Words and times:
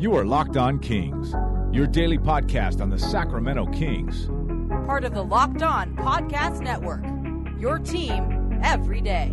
You 0.00 0.14
are 0.14 0.24
Locked 0.24 0.56
On 0.56 0.78
Kings, 0.78 1.34
your 1.76 1.86
daily 1.86 2.16
podcast 2.16 2.80
on 2.80 2.88
the 2.88 2.98
Sacramento 2.98 3.66
Kings. 3.66 4.28
Part 4.86 5.04
of 5.04 5.12
the 5.12 5.22
Locked 5.22 5.60
On 5.60 5.94
Podcast 5.94 6.62
Network. 6.62 7.04
Your 7.60 7.78
team 7.78 8.58
every 8.62 9.02
day. 9.02 9.26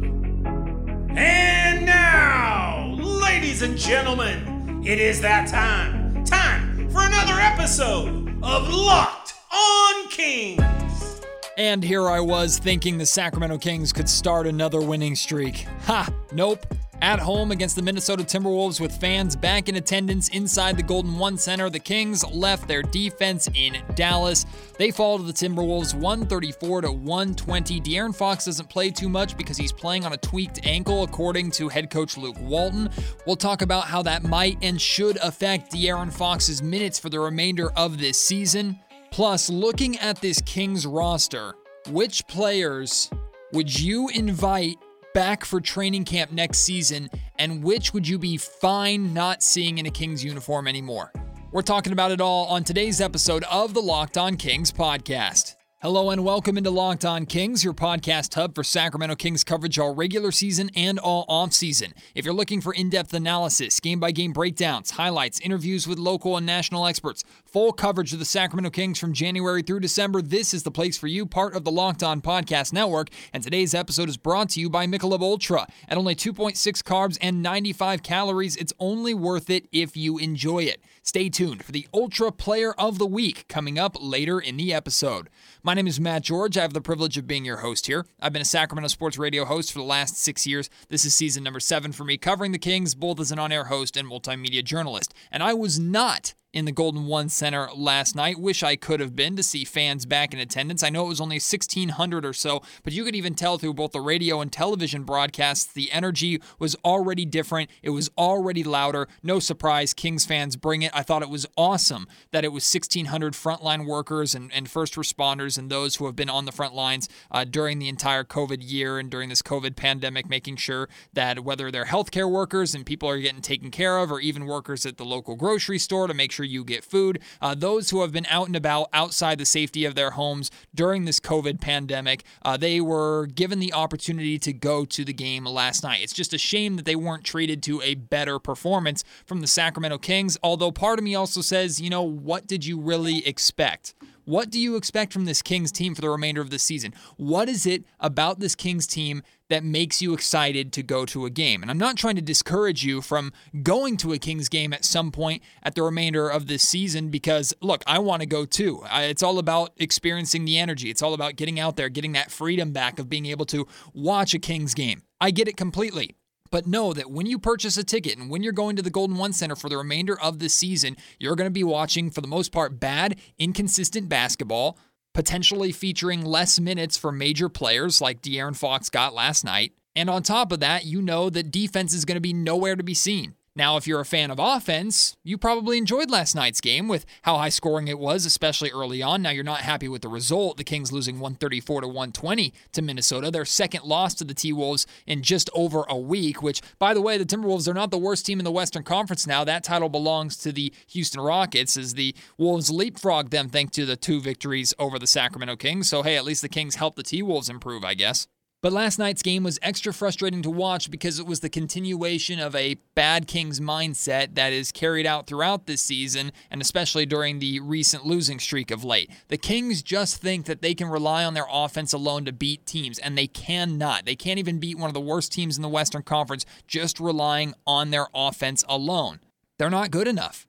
And 1.16 1.86
now, 1.86 2.86
ladies 2.98 3.62
and 3.62 3.78
gentlemen, 3.78 4.84
it 4.86 5.00
is 5.00 5.22
that 5.22 5.48
time. 5.48 6.26
Time 6.26 6.90
for 6.90 7.00
another 7.02 7.40
episode 7.40 8.28
of 8.44 8.68
Locked 8.68 9.36
On 9.54 10.10
Kings. 10.10 11.22
And 11.58 11.82
here 11.82 12.10
I 12.10 12.20
was 12.20 12.60
thinking 12.60 12.98
the 12.98 13.06
Sacramento 13.06 13.58
Kings 13.60 13.94
could 13.94 14.10
start 14.10 14.46
another 14.46 14.82
winning 14.82 15.16
streak. 15.16 15.66
Ha! 15.84 16.10
Nope. 16.34 16.77
At 17.02 17.20
home 17.20 17.52
against 17.52 17.76
the 17.76 17.84
Minnesota 17.84 18.24
Timberwolves 18.24 18.80
with 18.80 18.92
fans 19.00 19.36
back 19.36 19.70
in 19.70 19.76
attendance 19.76 20.30
inside 20.30 20.78
the 20.78 20.84
Golden 20.84 21.20
One 21.20 21.38
Center, 21.38 21.70
the 21.70 21.80
Kings 21.80 22.26
left 22.32 22.68
their 22.68 22.82
defense 22.82 23.48
in 23.54 23.78
Dallas. 23.94 24.48
They 24.80 24.90
fall 24.90 25.20
to 25.20 25.24
the 25.24 25.32
Timberwolves 25.32 25.94
134 25.94 26.82
to 26.82 26.92
120. 26.92 27.82
De'Aaron 27.82 28.16
Fox 28.16 28.46
doesn't 28.46 28.68
play 28.68 28.90
too 28.90 29.10
much 29.10 29.38
because 29.38 29.58
he's 29.58 29.72
playing 29.72 30.06
on 30.06 30.14
a 30.14 30.18
tweaked 30.18 30.66
ankle, 30.66 31.04
according 31.04 31.52
to 31.52 31.70
head 31.70 31.92
coach 31.92 32.18
Luke 32.18 32.38
Walton. 32.42 32.90
We'll 33.28 33.36
talk 33.36 33.62
about 33.62 33.86
how 33.86 34.02
that 34.02 34.24
might 34.24 34.58
and 34.64 34.82
should 34.82 35.18
affect 35.18 35.72
De'Aaron 35.72 36.12
Fox's 36.12 36.64
minutes 36.64 36.98
for 36.98 37.10
the 37.10 37.20
remainder 37.20 37.70
of 37.74 38.00
this 38.00 38.20
season. 38.20 38.80
Plus, 39.12 39.52
looking 39.52 40.00
at 40.00 40.20
this 40.20 40.42
Kings 40.42 40.88
roster, 40.88 41.54
which 41.90 42.26
players 42.26 43.12
would 43.54 43.80
you 43.80 44.10
invite 44.10 44.78
back 45.18 45.44
for 45.44 45.60
training 45.60 46.06
camp 46.06 46.32
next 46.32 46.60
season, 46.60 47.10
and 47.40 47.64
which 47.64 47.92
would 47.92 48.08
you 48.08 48.20
be 48.20 48.38
fine 48.38 49.16
not 49.16 49.42
seeing 49.42 49.80
in 49.80 49.88
a 49.88 49.90
Kings 49.90 50.24
uniform 50.24 50.68
anymore? 50.68 51.12
We're 51.52 51.64
talking 51.64 51.92
about 51.92 52.12
it 52.12 52.22
all 52.22 52.46
on 52.46 52.64
today's 52.64 53.02
episode 53.02 53.44
of 53.46 53.74
the 53.74 53.82
Locked 53.82 54.16
On 54.20 54.38
Kings 54.38 54.72
podcast. 54.72 55.57
Hello 55.80 56.10
and 56.10 56.26
welcome 56.26 56.58
into 56.58 56.72
Locked 56.72 57.06
On 57.06 57.28
Kings, 57.28 57.64
your 57.64 57.72
podcast 57.72 58.34
hub 58.34 58.56
for 58.56 58.64
Sacramento 58.64 59.16
Kings 59.16 59.44
coverage 59.44 59.78
all 59.78 59.94
regular 59.94 60.32
season 60.32 60.72
and 60.76 60.98
all 60.98 61.24
off 61.28 61.54
season. 61.54 61.94
If 62.16 62.26
you're 62.26 62.34
looking 62.34 62.62
for 62.62 62.74
in 62.74 62.90
depth 62.90 63.14
analysis, 63.14 63.80
game 63.80 64.00
by 64.00 64.10
game 64.10 64.34
breakdowns, 64.34 64.90
highlights, 64.90 65.40
interviews 65.40 65.88
with 65.88 66.00
local 66.00 66.36
and 66.36 66.48
national 66.48 66.88
experts, 66.88 67.24
full 67.46 67.74
coverage 67.74 68.12
of 68.12 68.18
the 68.18 68.26
Sacramento 68.26 68.72
Kings 68.72 68.98
from 68.98 69.14
January 69.14 69.62
through 69.62 69.82
December, 69.82 70.20
this 70.20 70.52
is 70.52 70.64
the 70.64 70.72
place 70.72 70.98
for 70.98 71.06
you, 71.06 71.28
part 71.28 71.56
of 71.56 71.64
the 71.64 71.70
Locked 71.70 72.02
On 72.02 72.22
Podcast 72.22 72.74
Network. 72.74 73.10
And 73.32 73.44
today's 73.44 73.76
episode 73.76 74.10
is 74.10 74.18
brought 74.18 74.50
to 74.50 74.60
you 74.60 74.72
by 74.72 74.88
Michelob 74.88 75.22
Ultra. 75.22 75.68
At 75.88 76.00
only 76.00 76.16
2.6 76.16 76.56
carbs 76.82 77.20
and 77.22 77.44
95 77.44 78.02
calories, 78.02 78.56
it's 78.56 78.74
only 78.80 79.14
worth 79.14 79.52
it 79.52 79.68
if 79.72 79.96
you 79.96 80.18
enjoy 80.18 80.64
it. 80.64 80.82
Stay 81.04 81.30
tuned 81.30 81.64
for 81.64 81.72
the 81.72 81.88
Ultra 81.94 82.32
Player 82.32 82.74
of 82.74 82.98
the 82.98 83.06
Week 83.06 83.48
coming 83.48 83.78
up 83.80 83.96
later 84.02 84.40
in 84.40 84.58
the 84.58 84.74
episode. 84.74 85.30
My 85.64 85.74
name 85.78 85.86
is 85.86 86.00
Matt 86.00 86.24
George. 86.24 86.58
I 86.58 86.64
have 86.64 86.74
the 86.74 86.82
privilege 86.82 87.20
of 87.20 87.28
being 87.28 87.46
your 87.46 87.58
host 87.58 87.86
here. 87.86 88.08
I've 88.20 88.34
been 88.34 88.42
a 88.42 88.46
Sacramento 88.46 88.88
sports 88.88 89.20
radio 89.20 89.46
host 89.46 89.72
for 89.72 89.78
the 89.78 89.86
last 89.86 90.18
six 90.18 90.48
years. 90.48 90.72
This 90.90 91.06
is 91.06 91.14
season 91.14 91.44
number 91.44 91.60
seven 91.60 91.92
for 91.92 92.04
me, 92.04 92.18
covering 92.18 92.52
the 92.52 92.58
Kings 92.58 92.96
both 92.96 93.20
as 93.20 93.32
an 93.32 93.38
on 93.38 93.52
air 93.52 93.66
host 93.66 93.96
and 93.96 94.10
multimedia 94.10 94.64
journalist. 94.64 95.14
And 95.32 95.44
I 95.44 95.54
was 95.54 95.78
not 95.78 96.34
in 96.58 96.66
the 96.66 96.72
Golden 96.72 97.06
One 97.06 97.30
Center 97.30 97.70
last 97.76 98.16
night. 98.16 98.40
Wish 98.40 98.64
I 98.64 98.76
could 98.76 99.00
have 99.00 99.16
been 99.16 99.36
to 99.36 99.44
see 99.44 99.64
fans 99.64 100.08
back 100.08 100.34
in 100.34 100.40
attendance. 100.40 100.82
I 100.82 100.90
know 100.90 101.06
it 101.06 101.10
was 101.10 101.22
only 101.22 101.36
1,600 101.36 102.26
or 102.26 102.34
so, 102.34 102.64
but 102.82 102.94
you 102.94 103.04
could 103.04 103.16
even 103.16 103.36
tell 103.36 103.60
through 103.60 103.76
both 103.76 103.92
the 103.92 104.02
radio 104.02 104.42
and 104.42 104.52
television 104.52 105.04
broadcasts 105.04 105.72
the 105.72 105.92
energy 105.92 106.42
was 106.58 106.76
already 106.84 107.26
different. 107.26 107.70
It 107.84 107.92
was 107.92 108.10
already 108.18 108.64
louder. 108.64 109.08
No 109.22 109.38
surprise, 109.38 109.94
Kings 109.94 110.26
fans 110.26 110.56
bring 110.56 110.82
it. 110.82 110.90
I 110.96 111.04
thought 111.04 111.22
it 111.22 111.30
was 111.30 111.46
awesome 111.56 112.08
that 112.32 112.44
it 112.44 112.52
was 112.52 112.64
1,600 112.74 113.34
frontline 113.34 113.86
workers 113.86 114.34
and, 114.34 114.52
and 114.52 114.68
first 114.68 114.96
responders 114.96 115.60
and 115.60 115.70
those 115.70 115.98
who 115.98 116.08
have 116.08 116.16
been 116.16 116.28
on 116.28 116.46
the 116.46 116.52
front 116.52 116.74
lines 116.74 117.08
uh, 117.30 117.44
during 117.44 117.78
the 117.78 117.88
entire 117.88 118.24
COVID 118.24 118.68
year 118.68 118.98
and 118.98 119.12
during 119.12 119.30
this 119.30 119.44
COVID 119.44 119.76
pandemic, 119.76 120.28
making 120.28 120.56
sure 120.56 120.90
that 121.14 121.44
whether 121.44 121.70
they're 121.70 121.86
healthcare 121.86 122.28
workers 122.28 122.74
and 122.74 122.84
people 122.84 123.08
are 123.08 123.20
getting 123.20 123.42
taken 123.42 123.70
care 123.70 124.00
of, 124.00 124.12
or 124.12 124.20
even 124.20 124.48
workers 124.48 124.88
at 124.88 124.98
the 124.98 125.06
local 125.06 125.36
grocery 125.36 125.78
store 125.78 126.08
to 126.08 126.16
make 126.16 126.32
sure 126.32 126.47
you 126.48 126.64
get 126.64 126.84
food. 126.84 127.20
Uh, 127.42 127.54
those 127.54 127.90
who 127.90 128.02
have 128.02 128.12
been 128.12 128.26
out 128.30 128.48
and 128.48 128.56
about 128.56 128.90
outside 128.94 129.38
the 129.38 129.46
safety 129.46 129.86
of 129.86 129.96
their 129.96 130.12
homes 130.12 130.50
during 130.74 131.06
this 131.06 131.20
COVID 131.20 131.62
pandemic, 131.62 132.24
uh, 132.44 132.58
they 132.58 132.82
were 132.82 133.28
given 133.28 133.60
the 133.60 133.74
opportunity 133.74 134.40
to 134.40 134.54
go 134.54 134.86
to 134.86 135.06
the 135.06 135.14
game 135.14 135.46
last 135.46 135.84
night. 135.84 136.02
It's 136.02 136.14
just 136.14 136.34
a 136.34 136.38
shame 136.38 136.76
that 136.78 136.86
they 136.86 136.96
weren't 136.96 137.24
treated 137.24 137.62
to 137.64 137.82
a 137.82 137.96
better 137.96 138.40
performance 138.40 139.04
from 139.26 139.42
the 139.42 139.48
Sacramento 139.48 139.98
Kings. 140.00 140.38
Although 140.42 140.72
part 140.72 141.00
of 141.00 141.04
me 141.04 141.16
also 141.16 141.42
says, 141.42 141.80
you 141.82 141.90
know, 141.90 142.04
what 142.04 142.48
did 142.48 142.66
you 142.66 142.80
really 142.80 143.28
expect? 143.28 143.94
What 144.28 144.50
do 144.50 144.60
you 144.60 144.76
expect 144.76 145.14
from 145.14 145.24
this 145.24 145.42
Kings 145.42 145.72
team 145.72 145.96
for 145.96 146.02
the 146.02 146.10
remainder 146.10 146.42
of 146.42 146.50
the 146.50 146.60
season? 146.60 146.94
What 147.16 147.48
is 147.48 147.66
it 147.66 147.86
about 147.98 148.42
this 148.42 148.56
Kings 148.56 148.86
team 148.86 149.24
that 149.50 149.64
makes 149.64 150.02
you 150.02 150.14
excited 150.14 150.74
to 150.74 150.84
go 150.84 151.06
to 151.06 151.26
a 151.26 151.30
game? 151.30 151.62
And 151.62 151.72
I'm 151.72 151.78
not 151.78 151.98
trying 151.98 152.16
to 152.16 152.22
discourage 152.22 152.84
you 152.84 153.02
from 153.02 153.32
going 153.64 153.98
to 153.98 154.14
a 154.14 154.18
Kings 154.18 154.50
game 154.50 154.74
at 154.74 154.86
some 154.86 155.12
point 155.12 155.42
at 155.64 155.76
the 155.76 155.84
remainder 155.84 156.30
of 156.30 156.48
this 156.48 156.64
season 156.64 157.10
because, 157.10 157.54
look, 157.62 157.84
I 157.88 158.00
want 158.00 158.22
to 158.22 158.28
go 158.28 158.46
too. 158.46 158.84
It's 158.92 159.24
all 159.24 159.40
about 159.40 159.72
experiencing 159.78 160.46
the 160.46 160.58
energy, 160.58 160.90
it's 160.90 161.02
all 161.02 161.14
about 161.14 161.36
getting 161.36 161.60
out 161.60 161.76
there, 161.76 161.90
getting 161.90 162.14
that 162.14 162.32
freedom 162.32 162.72
back 162.72 163.00
of 163.00 163.10
being 163.10 163.26
able 163.26 163.46
to 163.48 163.68
watch 163.94 164.34
a 164.34 164.40
Kings 164.40 164.74
game. 164.74 165.04
I 165.20 165.32
get 165.32 165.48
it 165.48 165.58
completely. 165.58 166.16
But 166.50 166.66
know 166.66 166.94
that 166.94 167.12
when 167.12 167.26
you 167.26 167.40
purchase 167.40 167.76
a 167.76 167.84
ticket 167.84 168.18
and 168.18 168.30
when 168.30 168.42
you're 168.42 168.54
going 168.54 168.78
to 168.78 168.82
the 168.82 168.90
Golden 168.90 169.18
One 169.18 169.34
Center 169.34 169.56
for 169.56 169.68
the 169.68 169.76
remainder 169.76 170.18
of 170.18 170.40
the 170.40 170.48
season, 170.48 170.96
you're 171.20 171.36
going 171.36 171.50
to 171.50 171.52
be 171.52 171.64
watching, 171.64 172.10
for 172.10 172.22
the 172.22 172.28
most 172.28 172.54
part, 172.54 172.80
bad, 172.80 173.20
inconsistent 173.38 174.08
basketball, 174.08 174.78
potentially 175.18 175.72
featuring 175.72 176.24
less 176.24 176.60
minutes 176.60 176.96
for 176.96 177.12
major 177.12 177.50
players 177.50 178.00
like 178.00 178.22
De'Aaron 178.22 178.56
Fox 178.56 178.88
got 178.88 179.16
last 179.16 179.44
night. 179.44 179.74
And 179.96 180.12
on 180.12 180.22
top 180.22 180.52
of 180.52 180.60
that, 180.60 180.86
you 180.86 181.02
know 181.02 181.32
that 181.32 181.50
defense 181.50 181.92
is 181.92 182.06
going 182.06 182.18
to 182.18 182.22
be 182.22 182.34
nowhere 182.34 182.76
to 182.76 182.84
be 182.84 182.94
seen. 182.94 183.34
Now, 183.58 183.76
if 183.76 183.88
you're 183.88 184.00
a 184.00 184.06
fan 184.06 184.30
of 184.30 184.38
offense, 184.38 185.18
you 185.24 185.36
probably 185.36 185.80
enjoyed 185.80 186.12
last 186.12 186.36
night's 186.36 186.62
game 186.62 186.88
with 186.88 187.08
how 187.24 187.38
high 187.38 187.50
scoring 187.50 187.88
it 187.88 187.98
was, 187.98 188.24
especially 188.24 188.70
early 188.70 189.02
on. 189.02 189.24
Now 189.24 189.32
you're 189.32 189.44
not 189.44 189.62
happy 189.62 189.88
with 189.88 190.04
the 190.04 190.10
result. 190.10 190.58
The 190.58 190.64
Kings 190.64 190.92
losing 190.92 191.16
134 191.16 191.82
to 191.82 191.88
120 191.88 192.54
to 192.74 192.82
Minnesota, 192.84 193.32
their 193.32 193.46
second 193.46 193.84
loss 193.84 194.14
to 194.14 194.24
the 194.24 194.36
T-Wolves 194.36 194.86
in 195.08 195.24
just 195.24 195.50
over 195.56 195.86
a 195.90 195.98
week, 195.98 196.44
which 196.44 196.62
by 196.78 196.94
the 196.94 197.02
way, 197.02 197.18
the 197.18 197.26
Timberwolves 197.26 197.68
are 197.68 197.74
not 197.74 197.90
the 197.90 197.98
worst 197.98 198.28
team 198.28 198.40
in 198.40 198.46
the 198.46 198.52
Western 198.52 198.84
Conference 198.84 199.26
now. 199.26 199.44
That 199.44 199.64
title 199.64 199.90
belongs 199.90 200.38
to 200.38 200.52
the 200.52 200.72
Houston 200.90 201.22
Rockets 201.22 201.78
as 201.78 201.96
the 201.96 202.14
Wolves 202.38 202.70
leapfrog 202.70 203.32
them 203.32 203.50
thanks 203.50 203.76
to 203.78 203.88
the 203.88 203.96
two 203.96 204.22
victories 204.22 204.72
over 204.78 205.00
the 205.00 205.08
Sacramento 205.08 205.56
Kings. 205.56 205.90
So 205.90 206.04
hey, 206.04 206.16
at 206.16 206.26
least 206.26 206.44
the 206.44 206.50
Kings 206.50 206.76
helped 206.76 206.96
the 206.96 207.02
T-Wolves 207.02 207.50
improve, 207.50 207.84
I 207.84 207.96
guess. 207.96 208.28
But 208.60 208.74
last 208.74 208.98
night's 208.98 209.22
game 209.22 209.44
was 209.44 209.60
extra 209.62 209.94
frustrating 209.94 210.42
to 210.42 210.50
watch 210.50 210.90
because 210.90 211.20
it 211.20 211.28
was 211.28 211.42
the 211.42 211.50
continuation 211.50 212.40
of 212.40 212.56
a 212.56 212.78
bad 212.96 213.28
Kings 213.28 213.60
mindset 213.60 214.34
that 214.34 214.52
is 214.52 214.72
carried 214.72 215.06
out 215.06 215.28
throughout 215.28 215.68
this 215.68 215.82
season 215.82 216.32
and 216.50 216.60
especially 216.60 217.06
during 217.06 217.38
the 217.38 217.60
recent 217.60 218.08
losing 218.08 218.40
streak 218.40 218.72
of 218.72 218.84
late. 218.84 219.12
The 219.28 219.38
Kings 219.38 219.84
just 219.84 220.18
think 220.24 220.48
that 220.48 220.64
they 220.64 220.74
can 220.74 220.88
rely 220.88 221.24
on 221.24 221.36
their 221.36 221.46
offense 221.52 221.94
alone 221.94 222.26
to 222.26 222.32
beat 222.32 222.66
teams, 222.66 222.98
and 222.98 223.16
they 223.16 223.28
cannot. 223.28 224.06
They 224.06 224.16
can't 224.16 224.40
even 224.40 224.58
beat 224.58 224.80
one 224.80 224.90
of 224.90 224.96
the 224.96 225.02
worst 225.02 225.32
teams 225.32 225.56
in 225.56 225.62
the 225.62 225.70
Western 225.70 226.02
Conference 226.02 226.44
just 226.66 227.00
relying 227.00 227.54
on 227.68 227.92
their 227.92 228.08
offense 228.12 228.64
alone. 228.68 229.20
They're 229.60 229.70
not 229.70 229.92
good 229.92 230.08
enough. 230.08 230.48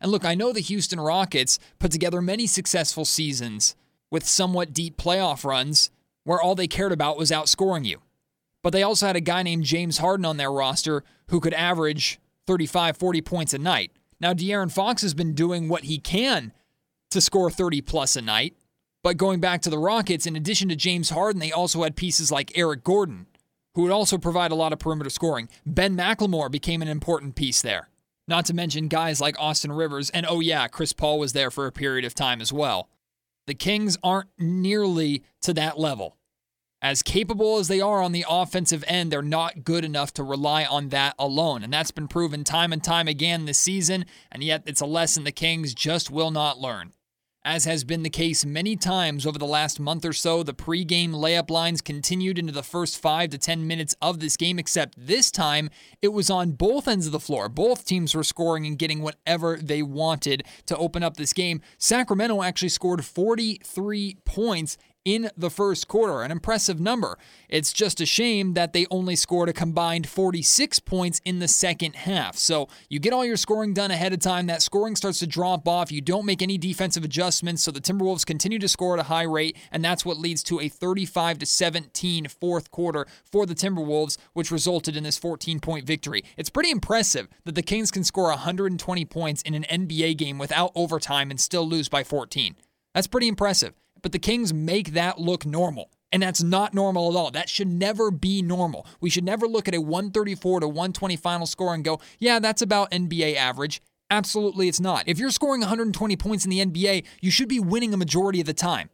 And 0.00 0.12
look, 0.12 0.24
I 0.24 0.36
know 0.36 0.52
the 0.52 0.60
Houston 0.60 1.00
Rockets 1.00 1.58
put 1.80 1.90
together 1.90 2.22
many 2.22 2.46
successful 2.46 3.04
seasons 3.04 3.74
with 4.08 4.26
somewhat 4.26 4.72
deep 4.72 4.96
playoff 4.96 5.44
runs 5.44 5.90
where 6.30 6.40
all 6.40 6.54
they 6.54 6.68
cared 6.68 6.92
about 6.92 7.18
was 7.18 7.32
outscoring 7.32 7.84
you. 7.84 7.98
But 8.62 8.72
they 8.72 8.84
also 8.84 9.08
had 9.08 9.16
a 9.16 9.20
guy 9.20 9.42
named 9.42 9.64
James 9.64 9.98
Harden 9.98 10.24
on 10.24 10.36
their 10.36 10.52
roster 10.52 11.02
who 11.30 11.40
could 11.40 11.54
average 11.54 12.20
35, 12.46 12.96
40 12.96 13.20
points 13.20 13.52
a 13.52 13.58
night. 13.58 13.90
Now, 14.20 14.32
De'Aaron 14.32 14.70
Fox 14.70 15.02
has 15.02 15.12
been 15.12 15.34
doing 15.34 15.68
what 15.68 15.86
he 15.86 15.98
can 15.98 16.52
to 17.10 17.20
score 17.20 17.50
30 17.50 17.80
plus 17.80 18.14
a 18.14 18.22
night. 18.22 18.54
But 19.02 19.16
going 19.16 19.40
back 19.40 19.60
to 19.62 19.70
the 19.70 19.78
Rockets, 19.80 20.24
in 20.24 20.36
addition 20.36 20.68
to 20.68 20.76
James 20.76 21.10
Harden, 21.10 21.40
they 21.40 21.50
also 21.50 21.82
had 21.82 21.96
pieces 21.96 22.30
like 22.30 22.56
Eric 22.56 22.84
Gordon, 22.84 23.26
who 23.74 23.82
would 23.82 23.90
also 23.90 24.16
provide 24.16 24.52
a 24.52 24.54
lot 24.54 24.72
of 24.72 24.78
perimeter 24.78 25.10
scoring. 25.10 25.48
Ben 25.66 25.96
McLemore 25.96 26.48
became 26.48 26.80
an 26.80 26.86
important 26.86 27.34
piece 27.34 27.60
there. 27.60 27.88
Not 28.28 28.46
to 28.46 28.54
mention 28.54 28.86
guys 28.86 29.20
like 29.20 29.34
Austin 29.40 29.72
Rivers, 29.72 30.10
and 30.10 30.24
oh, 30.28 30.38
yeah, 30.38 30.68
Chris 30.68 30.92
Paul 30.92 31.18
was 31.18 31.32
there 31.32 31.50
for 31.50 31.66
a 31.66 31.72
period 31.72 32.04
of 32.04 32.14
time 32.14 32.40
as 32.40 32.52
well. 32.52 32.88
The 33.48 33.54
Kings 33.54 33.98
aren't 34.04 34.28
nearly 34.38 35.24
to 35.40 35.52
that 35.54 35.76
level. 35.76 36.16
As 36.82 37.02
capable 37.02 37.58
as 37.58 37.68
they 37.68 37.82
are 37.82 38.02
on 38.02 38.12
the 38.12 38.24
offensive 38.26 38.82
end, 38.86 39.12
they're 39.12 39.20
not 39.20 39.64
good 39.64 39.84
enough 39.84 40.14
to 40.14 40.22
rely 40.22 40.64
on 40.64 40.88
that 40.88 41.14
alone. 41.18 41.62
And 41.62 41.70
that's 41.70 41.90
been 41.90 42.08
proven 42.08 42.42
time 42.42 42.72
and 42.72 42.82
time 42.82 43.06
again 43.06 43.44
this 43.44 43.58
season, 43.58 44.06
and 44.32 44.42
yet 44.42 44.62
it's 44.64 44.80
a 44.80 44.86
lesson 44.86 45.24
the 45.24 45.32
Kings 45.32 45.74
just 45.74 46.10
will 46.10 46.30
not 46.30 46.58
learn. 46.58 46.94
As 47.42 47.64
has 47.64 47.84
been 47.84 48.02
the 48.02 48.10
case 48.10 48.44
many 48.44 48.76
times 48.76 49.24
over 49.24 49.38
the 49.38 49.46
last 49.46 49.80
month 49.80 50.04
or 50.04 50.12
so, 50.12 50.42
the 50.42 50.52
pregame 50.52 51.12
layup 51.12 51.48
lines 51.48 51.80
continued 51.80 52.38
into 52.38 52.52
the 52.52 52.62
first 52.62 53.00
five 53.00 53.30
to 53.30 53.38
10 53.38 53.66
minutes 53.66 53.94
of 54.02 54.20
this 54.20 54.36
game, 54.36 54.58
except 54.58 54.94
this 54.98 55.30
time 55.30 55.70
it 56.02 56.08
was 56.08 56.28
on 56.28 56.52
both 56.52 56.86
ends 56.86 57.06
of 57.06 57.12
the 57.12 57.20
floor. 57.20 57.48
Both 57.48 57.86
teams 57.86 58.14
were 58.14 58.24
scoring 58.24 58.66
and 58.66 58.78
getting 58.78 59.00
whatever 59.00 59.56
they 59.56 59.82
wanted 59.82 60.44
to 60.66 60.76
open 60.76 61.02
up 61.02 61.16
this 61.16 61.32
game. 61.32 61.62
Sacramento 61.78 62.42
actually 62.42 62.68
scored 62.68 63.06
43 63.06 64.18
points 64.26 64.76
in 65.04 65.30
the 65.36 65.50
first 65.50 65.88
quarter, 65.88 66.22
an 66.22 66.30
impressive 66.30 66.78
number. 66.78 67.18
It's 67.48 67.72
just 67.72 68.00
a 68.00 68.06
shame 68.06 68.54
that 68.54 68.72
they 68.72 68.86
only 68.90 69.16
scored 69.16 69.48
a 69.48 69.52
combined 69.52 70.06
46 70.06 70.78
points 70.80 71.20
in 71.24 71.38
the 71.38 71.48
second 71.48 71.96
half. 71.96 72.36
So 72.36 72.68
you 72.88 72.98
get 72.98 73.12
all 73.12 73.24
your 73.24 73.36
scoring 73.36 73.72
done 73.72 73.90
ahead 73.90 74.12
of 74.12 74.20
time, 74.20 74.46
that 74.46 74.62
scoring 74.62 74.96
starts 74.96 75.18
to 75.20 75.26
drop 75.26 75.66
off. 75.66 75.90
You 75.90 76.00
don't 76.00 76.26
make 76.26 76.42
any 76.42 76.58
defensive 76.58 77.04
adjustments, 77.04 77.62
so 77.62 77.70
the 77.70 77.80
Timberwolves 77.80 78.26
continue 78.26 78.58
to 78.58 78.68
score 78.68 78.94
at 78.94 79.00
a 79.00 79.04
high 79.04 79.22
rate, 79.22 79.56
and 79.72 79.84
that's 79.84 80.04
what 80.04 80.18
leads 80.18 80.42
to 80.44 80.60
a 80.60 80.68
35 80.68 81.38
to 81.38 81.46
17 81.46 82.26
fourth 82.28 82.70
quarter 82.70 83.06
for 83.24 83.46
the 83.46 83.54
Timberwolves, 83.54 84.18
which 84.34 84.50
resulted 84.50 84.96
in 84.96 85.04
this 85.04 85.18
14 85.18 85.60
point 85.60 85.86
victory. 85.86 86.24
It's 86.36 86.50
pretty 86.50 86.70
impressive 86.70 87.28
that 87.44 87.54
the 87.54 87.62
Kings 87.62 87.90
can 87.90 88.04
score 88.04 88.28
120 88.28 89.04
points 89.06 89.42
in 89.42 89.54
an 89.54 89.64
NBA 89.64 90.16
game 90.18 90.38
without 90.38 90.72
overtime 90.74 91.30
and 91.30 91.40
still 91.40 91.66
lose 91.66 91.88
by 91.88 92.04
14. 92.04 92.56
That's 92.94 93.06
pretty 93.06 93.28
impressive 93.28 93.74
but 94.02 94.12
the 94.12 94.18
Kings 94.18 94.52
make 94.52 94.92
that 94.92 95.18
look 95.18 95.44
normal. 95.46 95.90
And 96.12 96.22
that's 96.22 96.42
not 96.42 96.74
normal 96.74 97.10
at 97.10 97.16
all. 97.16 97.30
That 97.30 97.48
should 97.48 97.68
never 97.68 98.10
be 98.10 98.42
normal. 98.42 98.86
We 99.00 99.10
should 99.10 99.24
never 99.24 99.46
look 99.46 99.68
at 99.68 99.74
a 99.74 99.80
134 99.80 100.60
to 100.60 100.66
120 100.66 101.16
final 101.16 101.46
score 101.46 101.72
and 101.72 101.84
go, 101.84 102.00
yeah, 102.18 102.40
that's 102.40 102.62
about 102.62 102.90
NBA 102.90 103.36
average. 103.36 103.80
Absolutely, 104.10 104.66
it's 104.66 104.80
not. 104.80 105.04
If 105.06 105.18
you're 105.18 105.30
scoring 105.30 105.60
120 105.60 106.16
points 106.16 106.44
in 106.44 106.50
the 106.50 106.64
NBA, 106.64 107.04
you 107.20 107.30
should 107.30 107.48
be 107.48 107.60
winning 107.60 107.94
a 107.94 107.96
majority 107.96 108.40
of 108.40 108.46
the 108.46 108.54
time. 108.54 108.90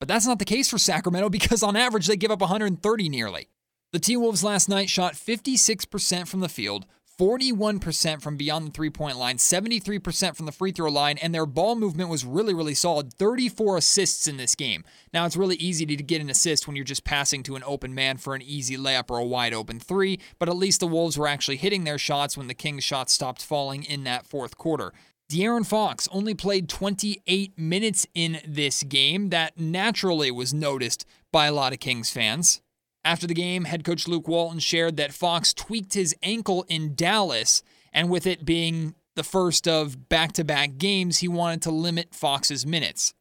But 0.00 0.08
that's 0.08 0.26
not 0.26 0.38
the 0.38 0.46
case 0.46 0.70
for 0.70 0.78
Sacramento 0.78 1.28
because 1.30 1.62
on 1.62 1.76
average, 1.76 2.06
they 2.06 2.16
give 2.16 2.30
up 2.30 2.40
130 2.40 3.08
nearly. 3.10 3.48
The 3.92 4.00
T 4.00 4.16
Wolves 4.16 4.42
last 4.42 4.68
night 4.68 4.88
shot 4.88 5.14
56% 5.14 6.26
from 6.26 6.40
the 6.40 6.48
field, 6.48 6.86
41% 7.18 8.22
from 8.22 8.36
beyond 8.36 8.66
the 8.66 8.70
three 8.70 8.90
point 8.90 9.16
line, 9.16 9.36
73% 9.36 10.36
from 10.36 10.46
the 10.46 10.52
free 10.52 10.72
throw 10.72 10.90
line, 10.90 11.18
and 11.18 11.34
their 11.34 11.46
ball 11.46 11.76
movement 11.76 12.10
was 12.10 12.24
really, 12.24 12.54
really 12.54 12.74
solid. 12.74 13.12
34 13.14 13.76
assists 13.78 14.26
in 14.26 14.36
this 14.36 14.54
game. 14.54 14.84
Now, 15.12 15.26
it's 15.26 15.36
really 15.36 15.56
easy 15.56 15.86
to 15.86 15.96
get 15.96 16.20
an 16.20 16.30
assist 16.30 16.66
when 16.66 16.76
you're 16.76 16.84
just 16.84 17.04
passing 17.04 17.42
to 17.44 17.56
an 17.56 17.62
open 17.66 17.94
man 17.94 18.16
for 18.16 18.34
an 18.34 18.42
easy 18.42 18.76
layup 18.76 19.10
or 19.10 19.18
a 19.18 19.24
wide 19.24 19.54
open 19.54 19.78
three, 19.78 20.20
but 20.38 20.48
at 20.48 20.56
least 20.56 20.80
the 20.80 20.86
Wolves 20.86 21.18
were 21.18 21.28
actually 21.28 21.56
hitting 21.56 21.84
their 21.84 21.98
shots 21.98 22.36
when 22.36 22.48
the 22.48 22.54
Kings' 22.54 22.84
shots 22.84 23.12
stopped 23.12 23.44
falling 23.44 23.84
in 23.84 24.04
that 24.04 24.26
fourth 24.26 24.56
quarter. 24.56 24.92
De'Aaron 25.30 25.66
Fox 25.66 26.06
only 26.12 26.34
played 26.34 26.68
28 26.68 27.58
minutes 27.58 28.06
in 28.14 28.40
this 28.46 28.82
game. 28.82 29.30
That 29.30 29.58
naturally 29.58 30.30
was 30.30 30.52
noticed 30.52 31.06
by 31.32 31.46
a 31.46 31.52
lot 31.52 31.72
of 31.72 31.80
Kings 31.80 32.10
fans. 32.10 32.60
After 33.04 33.26
the 33.26 33.34
game, 33.34 33.64
head 33.64 33.84
coach 33.84 34.08
Luke 34.08 34.26
Walton 34.26 34.60
shared 34.60 34.96
that 34.96 35.12
Fox 35.12 35.52
tweaked 35.52 35.94
his 35.94 36.16
ankle 36.22 36.64
in 36.68 36.94
Dallas, 36.94 37.62
and 37.92 38.08
with 38.08 38.26
it 38.26 38.44
being 38.44 38.94
the 39.14 39.22
first 39.22 39.68
of 39.68 40.08
back 40.08 40.32
to 40.32 40.44
back 40.44 40.78
games, 40.78 41.18
he 41.18 41.28
wanted 41.28 41.62
to 41.62 41.70
limit 41.70 42.14
Fox's 42.14 42.64
minutes. 42.66 43.14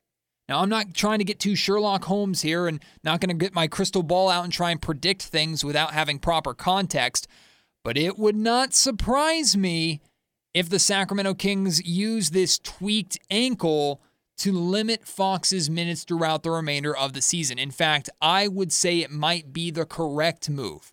Now, 0.48 0.60
I'm 0.60 0.70
not 0.70 0.94
trying 0.94 1.20
to 1.20 1.26
get 1.26 1.40
too 1.40 1.56
Sherlock 1.56 2.06
Holmes 2.06 2.42
here 2.42 2.68
and 2.68 2.82
not 3.04 3.20
going 3.20 3.30
to 3.30 3.46
get 3.46 3.54
my 3.54 3.68
crystal 3.68 4.04
ball 4.04 4.30
out 4.30 4.44
and 4.44 4.52
try 4.52 4.72
and 4.72 4.82
predict 4.82 5.22
things 5.22 5.64
without 5.64 5.94
having 5.94 6.20
proper 6.20 6.54
context, 6.54 7.28
but 7.84 7.98
it 7.98 8.18
would 8.18 8.36
not 8.36 8.74
surprise 8.74 9.56
me 9.56 10.02
if 10.54 10.70
the 10.70 10.80
Sacramento 10.80 11.34
Kings 11.34 11.86
use 11.86 12.30
this 12.30 12.60
tweaked 12.60 13.18
ankle 13.30 14.02
to 14.44 14.52
limit 14.52 15.08
Fox's 15.08 15.70
minutes 15.70 16.04
throughout 16.04 16.44
the 16.44 16.52
remainder 16.52 16.94
of 16.94 17.14
the 17.14 17.22
season. 17.22 17.58
In 17.58 17.72
fact, 17.72 18.10
I 18.22 18.50
would 18.50 18.74
say 18.74 19.00
it 19.00 19.10
might 19.10 19.54
be 19.54 19.72
the 19.72 19.86
correct 19.86 20.50
move. 20.50 20.92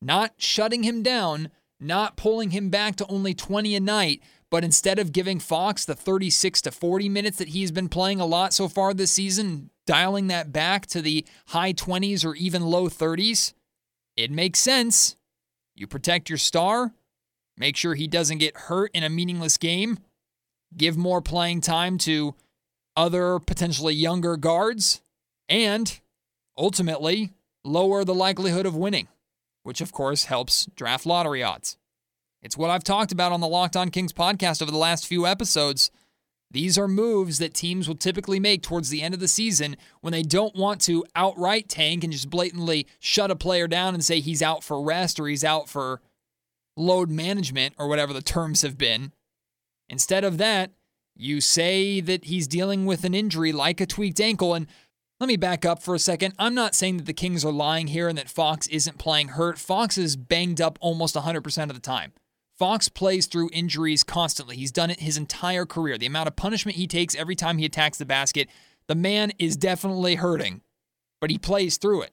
Not 0.00 0.32
shutting 0.38 0.82
him 0.82 1.02
down, 1.02 1.50
not 1.78 2.16
pulling 2.16 2.52
him 2.52 2.70
back 2.70 2.96
to 2.96 3.06
only 3.08 3.34
20 3.34 3.76
a 3.76 3.80
night, 3.80 4.22
but 4.50 4.64
instead 4.64 4.98
of 4.98 5.12
giving 5.12 5.40
Fox 5.40 5.84
the 5.84 5.94
36 5.94 6.62
to 6.62 6.72
40 6.72 7.10
minutes 7.10 7.36
that 7.36 7.48
he's 7.48 7.70
been 7.70 7.90
playing 7.90 8.18
a 8.18 8.24
lot 8.24 8.54
so 8.54 8.66
far 8.66 8.94
this 8.94 9.10
season, 9.10 9.68
dialing 9.86 10.28
that 10.28 10.50
back 10.50 10.86
to 10.86 11.02
the 11.02 11.26
high 11.48 11.74
20s 11.74 12.24
or 12.24 12.34
even 12.34 12.62
low 12.62 12.88
30s, 12.88 13.52
it 14.16 14.30
makes 14.30 14.58
sense. 14.58 15.16
You 15.74 15.86
protect 15.86 16.30
your 16.30 16.38
star, 16.38 16.94
make 17.58 17.76
sure 17.76 17.94
he 17.94 18.08
doesn't 18.08 18.38
get 18.38 18.56
hurt 18.56 18.90
in 18.94 19.02
a 19.02 19.10
meaningless 19.10 19.58
game, 19.58 19.98
give 20.74 20.96
more 20.96 21.20
playing 21.20 21.60
time 21.60 21.98
to 21.98 22.34
other 22.96 23.38
potentially 23.38 23.94
younger 23.94 24.36
guards, 24.36 25.00
and 25.48 26.00
ultimately 26.56 27.32
lower 27.64 28.04
the 28.04 28.14
likelihood 28.14 28.66
of 28.66 28.76
winning, 28.76 29.08
which 29.62 29.80
of 29.80 29.92
course 29.92 30.24
helps 30.24 30.66
draft 30.76 31.06
lottery 31.06 31.42
odds. 31.42 31.76
It's 32.42 32.58
what 32.58 32.70
I've 32.70 32.84
talked 32.84 33.10
about 33.10 33.32
on 33.32 33.40
the 33.40 33.48
Locked 33.48 33.76
On 33.76 33.90
Kings 33.90 34.12
podcast 34.12 34.60
over 34.60 34.70
the 34.70 34.76
last 34.76 35.06
few 35.06 35.26
episodes. 35.26 35.90
These 36.50 36.78
are 36.78 36.86
moves 36.86 37.38
that 37.38 37.54
teams 37.54 37.88
will 37.88 37.96
typically 37.96 38.38
make 38.38 38.62
towards 38.62 38.90
the 38.90 39.02
end 39.02 39.14
of 39.14 39.18
the 39.18 39.26
season 39.26 39.76
when 40.02 40.12
they 40.12 40.22
don't 40.22 40.54
want 40.54 40.80
to 40.82 41.04
outright 41.16 41.68
tank 41.68 42.04
and 42.04 42.12
just 42.12 42.30
blatantly 42.30 42.86
shut 43.00 43.30
a 43.30 43.36
player 43.36 43.66
down 43.66 43.94
and 43.94 44.04
say 44.04 44.20
he's 44.20 44.42
out 44.42 44.62
for 44.62 44.80
rest 44.80 45.18
or 45.18 45.26
he's 45.26 45.42
out 45.42 45.68
for 45.68 46.00
load 46.76 47.10
management 47.10 47.74
or 47.78 47.88
whatever 47.88 48.12
the 48.12 48.22
terms 48.22 48.62
have 48.62 48.76
been. 48.78 49.12
Instead 49.88 50.22
of 50.22 50.38
that, 50.38 50.70
you 51.16 51.40
say 51.40 52.00
that 52.00 52.26
he's 52.26 52.46
dealing 52.46 52.86
with 52.86 53.04
an 53.04 53.14
injury 53.14 53.52
like 53.52 53.80
a 53.80 53.86
tweaked 53.86 54.20
ankle. 54.20 54.54
And 54.54 54.66
let 55.20 55.28
me 55.28 55.36
back 55.36 55.64
up 55.64 55.82
for 55.82 55.94
a 55.94 55.98
second. 55.98 56.34
I'm 56.38 56.54
not 56.54 56.74
saying 56.74 56.96
that 56.98 57.06
the 57.06 57.12
Kings 57.12 57.44
are 57.44 57.52
lying 57.52 57.88
here 57.88 58.08
and 58.08 58.18
that 58.18 58.28
Fox 58.28 58.66
isn't 58.66 58.98
playing 58.98 59.28
hurt. 59.28 59.58
Fox 59.58 59.96
is 59.96 60.16
banged 60.16 60.60
up 60.60 60.78
almost 60.80 61.14
100% 61.14 61.62
of 61.62 61.74
the 61.74 61.80
time. 61.80 62.12
Fox 62.56 62.88
plays 62.88 63.26
through 63.26 63.50
injuries 63.52 64.04
constantly. 64.04 64.56
He's 64.56 64.72
done 64.72 64.90
it 64.90 65.00
his 65.00 65.16
entire 65.16 65.66
career. 65.66 65.98
The 65.98 66.06
amount 66.06 66.28
of 66.28 66.36
punishment 66.36 66.76
he 66.76 66.86
takes 66.86 67.14
every 67.16 67.34
time 67.34 67.58
he 67.58 67.64
attacks 67.64 67.98
the 67.98 68.04
basket, 68.04 68.48
the 68.86 68.94
man 68.94 69.32
is 69.38 69.56
definitely 69.56 70.16
hurting, 70.16 70.62
but 71.20 71.30
he 71.30 71.38
plays 71.38 71.78
through 71.78 72.02
it. 72.02 72.12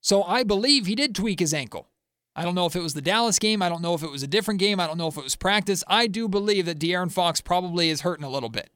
So 0.00 0.22
I 0.22 0.42
believe 0.42 0.86
he 0.86 0.94
did 0.94 1.14
tweak 1.14 1.40
his 1.40 1.52
ankle. 1.52 1.88
I 2.36 2.42
don't 2.44 2.54
know 2.54 2.66
if 2.66 2.74
it 2.74 2.82
was 2.82 2.94
the 2.94 3.02
Dallas 3.02 3.38
game. 3.38 3.62
I 3.62 3.68
don't 3.68 3.82
know 3.82 3.94
if 3.94 4.02
it 4.02 4.10
was 4.10 4.22
a 4.22 4.28
different 4.28 4.58
game. 4.60 4.80
I 4.80 4.86
don't 4.86 4.98
know 4.98 5.06
if 5.06 5.16
it 5.16 5.22
was 5.22 5.36
practice. 5.36 5.84
I 5.86 6.06
do 6.06 6.28
believe 6.28 6.66
that 6.66 6.80
De'Aaron 6.80 7.12
Fox 7.12 7.40
probably 7.40 7.90
is 7.90 8.00
hurting 8.00 8.24
a 8.24 8.30
little 8.30 8.48
bit. 8.48 8.70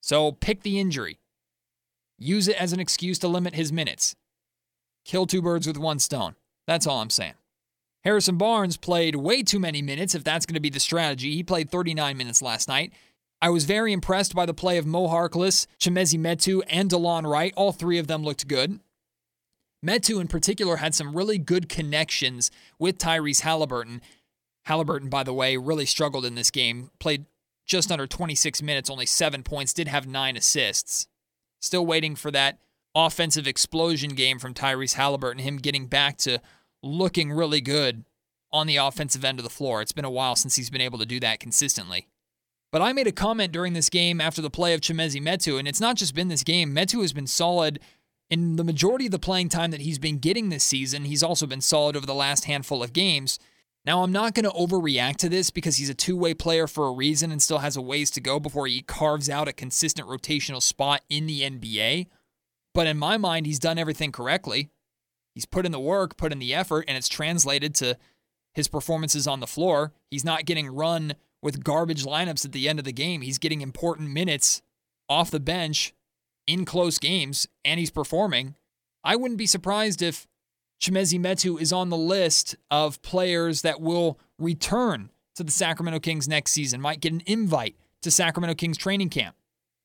So 0.00 0.32
pick 0.32 0.62
the 0.62 0.78
injury. 0.78 1.18
Use 2.18 2.46
it 2.46 2.56
as 2.60 2.72
an 2.72 2.80
excuse 2.80 3.18
to 3.20 3.28
limit 3.28 3.54
his 3.54 3.72
minutes. 3.72 4.14
Kill 5.04 5.26
two 5.26 5.42
birds 5.42 5.66
with 5.66 5.76
one 5.76 5.98
stone. 5.98 6.36
That's 6.66 6.86
all 6.86 7.00
I'm 7.00 7.10
saying. 7.10 7.34
Harrison 8.04 8.36
Barnes 8.36 8.76
played 8.76 9.16
way 9.16 9.42
too 9.42 9.58
many 9.58 9.82
minutes 9.82 10.14
if 10.14 10.22
that's 10.22 10.46
going 10.46 10.54
to 10.54 10.60
be 10.60 10.70
the 10.70 10.78
strategy. 10.78 11.34
He 11.34 11.42
played 11.42 11.70
39 11.70 12.16
minutes 12.16 12.42
last 12.42 12.68
night. 12.68 12.92
I 13.40 13.50
was 13.50 13.64
very 13.64 13.92
impressed 13.92 14.34
by 14.34 14.46
the 14.46 14.54
play 14.54 14.78
of 14.78 14.86
Mo 14.86 15.08
Harkless, 15.08 15.66
Chimezie 15.80 16.18
Metu, 16.18 16.62
and 16.68 16.90
Delon 16.90 17.26
Wright. 17.26 17.52
All 17.56 17.72
three 17.72 17.98
of 17.98 18.06
them 18.06 18.22
looked 18.22 18.46
good. 18.46 18.80
Metu, 19.84 20.20
in 20.20 20.28
particular, 20.28 20.76
had 20.76 20.94
some 20.94 21.16
really 21.16 21.38
good 21.38 21.68
connections 21.68 22.50
with 22.78 22.98
Tyrese 22.98 23.40
Halliburton. 23.40 24.00
Halliburton, 24.64 25.08
by 25.08 25.22
the 25.22 25.34
way, 25.34 25.56
really 25.56 25.86
struggled 25.86 26.24
in 26.24 26.34
this 26.34 26.50
game, 26.50 26.90
played 26.98 27.26
just 27.66 27.90
under 27.90 28.06
26 28.06 28.62
minutes, 28.62 28.90
only 28.90 29.06
seven 29.06 29.42
points, 29.42 29.72
did 29.72 29.88
have 29.88 30.06
nine 30.06 30.36
assists. 30.36 31.06
Still 31.60 31.86
waiting 31.86 32.14
for 32.14 32.30
that 32.30 32.58
offensive 32.94 33.46
explosion 33.46 34.10
game 34.10 34.38
from 34.38 34.54
Tyrese 34.54 34.94
Halliburton, 34.94 35.42
him 35.42 35.56
getting 35.56 35.86
back 35.86 36.16
to 36.18 36.40
looking 36.82 37.32
really 37.32 37.60
good 37.60 38.04
on 38.52 38.66
the 38.66 38.76
offensive 38.76 39.24
end 39.24 39.38
of 39.38 39.44
the 39.44 39.50
floor. 39.50 39.82
It's 39.82 39.92
been 39.92 40.04
a 40.04 40.10
while 40.10 40.36
since 40.36 40.56
he's 40.56 40.70
been 40.70 40.80
able 40.80 40.98
to 40.98 41.06
do 41.06 41.18
that 41.20 41.40
consistently. 41.40 42.06
But 42.70 42.82
I 42.82 42.92
made 42.92 43.06
a 43.06 43.12
comment 43.12 43.52
during 43.52 43.72
this 43.72 43.88
game 43.88 44.20
after 44.20 44.42
the 44.42 44.50
play 44.50 44.74
of 44.74 44.80
Chimezie 44.80 45.22
Metu, 45.22 45.58
and 45.58 45.66
it's 45.66 45.80
not 45.80 45.96
just 45.96 46.14
been 46.14 46.28
this 46.28 46.42
game. 46.42 46.74
Metu 46.74 47.02
has 47.02 47.12
been 47.12 47.26
solid 47.26 47.80
in 48.30 48.56
the 48.56 48.64
majority 48.64 49.06
of 49.06 49.12
the 49.12 49.18
playing 49.18 49.48
time 49.48 49.70
that 49.70 49.82
he's 49.82 49.98
been 49.98 50.18
getting 50.18 50.48
this 50.48 50.64
season, 50.64 51.04
he's 51.04 51.22
also 51.22 51.46
been 51.46 51.60
solid 51.60 51.96
over 51.96 52.06
the 52.06 52.14
last 52.14 52.44
handful 52.46 52.82
of 52.82 52.92
games. 52.92 53.38
Now, 53.84 54.02
I'm 54.02 54.12
not 54.12 54.34
going 54.34 54.44
to 54.44 54.50
overreact 54.50 55.16
to 55.16 55.28
this 55.28 55.50
because 55.50 55.76
he's 55.76 55.90
a 55.90 55.94
two 55.94 56.16
way 56.16 56.32
player 56.32 56.66
for 56.66 56.86
a 56.86 56.92
reason 56.92 57.30
and 57.30 57.42
still 57.42 57.58
has 57.58 57.76
a 57.76 57.82
ways 57.82 58.10
to 58.12 58.20
go 58.20 58.40
before 58.40 58.66
he 58.66 58.80
carves 58.80 59.28
out 59.28 59.48
a 59.48 59.52
consistent 59.52 60.08
rotational 60.08 60.62
spot 60.62 61.02
in 61.10 61.26
the 61.26 61.42
NBA. 61.42 62.06
But 62.72 62.86
in 62.86 62.96
my 62.96 63.18
mind, 63.18 63.46
he's 63.46 63.58
done 63.58 63.78
everything 63.78 64.10
correctly. 64.10 64.70
He's 65.34 65.44
put 65.44 65.66
in 65.66 65.72
the 65.72 65.80
work, 65.80 66.16
put 66.16 66.32
in 66.32 66.38
the 66.38 66.54
effort, 66.54 66.86
and 66.88 66.96
it's 66.96 67.08
translated 67.08 67.74
to 67.76 67.98
his 68.54 68.68
performances 68.68 69.26
on 69.26 69.40
the 69.40 69.46
floor. 69.46 69.92
He's 70.10 70.24
not 70.24 70.46
getting 70.46 70.68
run 70.68 71.14
with 71.42 71.62
garbage 71.62 72.04
lineups 72.04 72.44
at 72.44 72.52
the 72.52 72.68
end 72.68 72.78
of 72.78 72.84
the 72.84 72.92
game. 72.92 73.20
He's 73.20 73.38
getting 73.38 73.60
important 73.60 74.10
minutes 74.10 74.62
off 75.08 75.30
the 75.30 75.40
bench 75.40 75.92
in 76.46 76.64
close 76.64 76.98
games 76.98 77.46
and 77.64 77.80
he's 77.80 77.90
performing, 77.90 78.54
I 79.02 79.16
wouldn't 79.16 79.38
be 79.38 79.46
surprised 79.46 80.02
if 80.02 80.26
Chimezie 80.80 81.20
Metu 81.20 81.60
is 81.60 81.72
on 81.72 81.88
the 81.88 81.96
list 81.96 82.56
of 82.70 83.00
players 83.02 83.62
that 83.62 83.80
will 83.80 84.18
return 84.38 85.10
to 85.36 85.44
the 85.44 85.52
Sacramento 85.52 86.00
Kings 86.00 86.28
next 86.28 86.52
season, 86.52 86.80
might 86.80 87.00
get 87.00 87.12
an 87.12 87.22
invite 87.26 87.76
to 88.02 88.10
Sacramento 88.10 88.54
Kings 88.54 88.76
training 88.76 89.08
camp. 89.08 89.36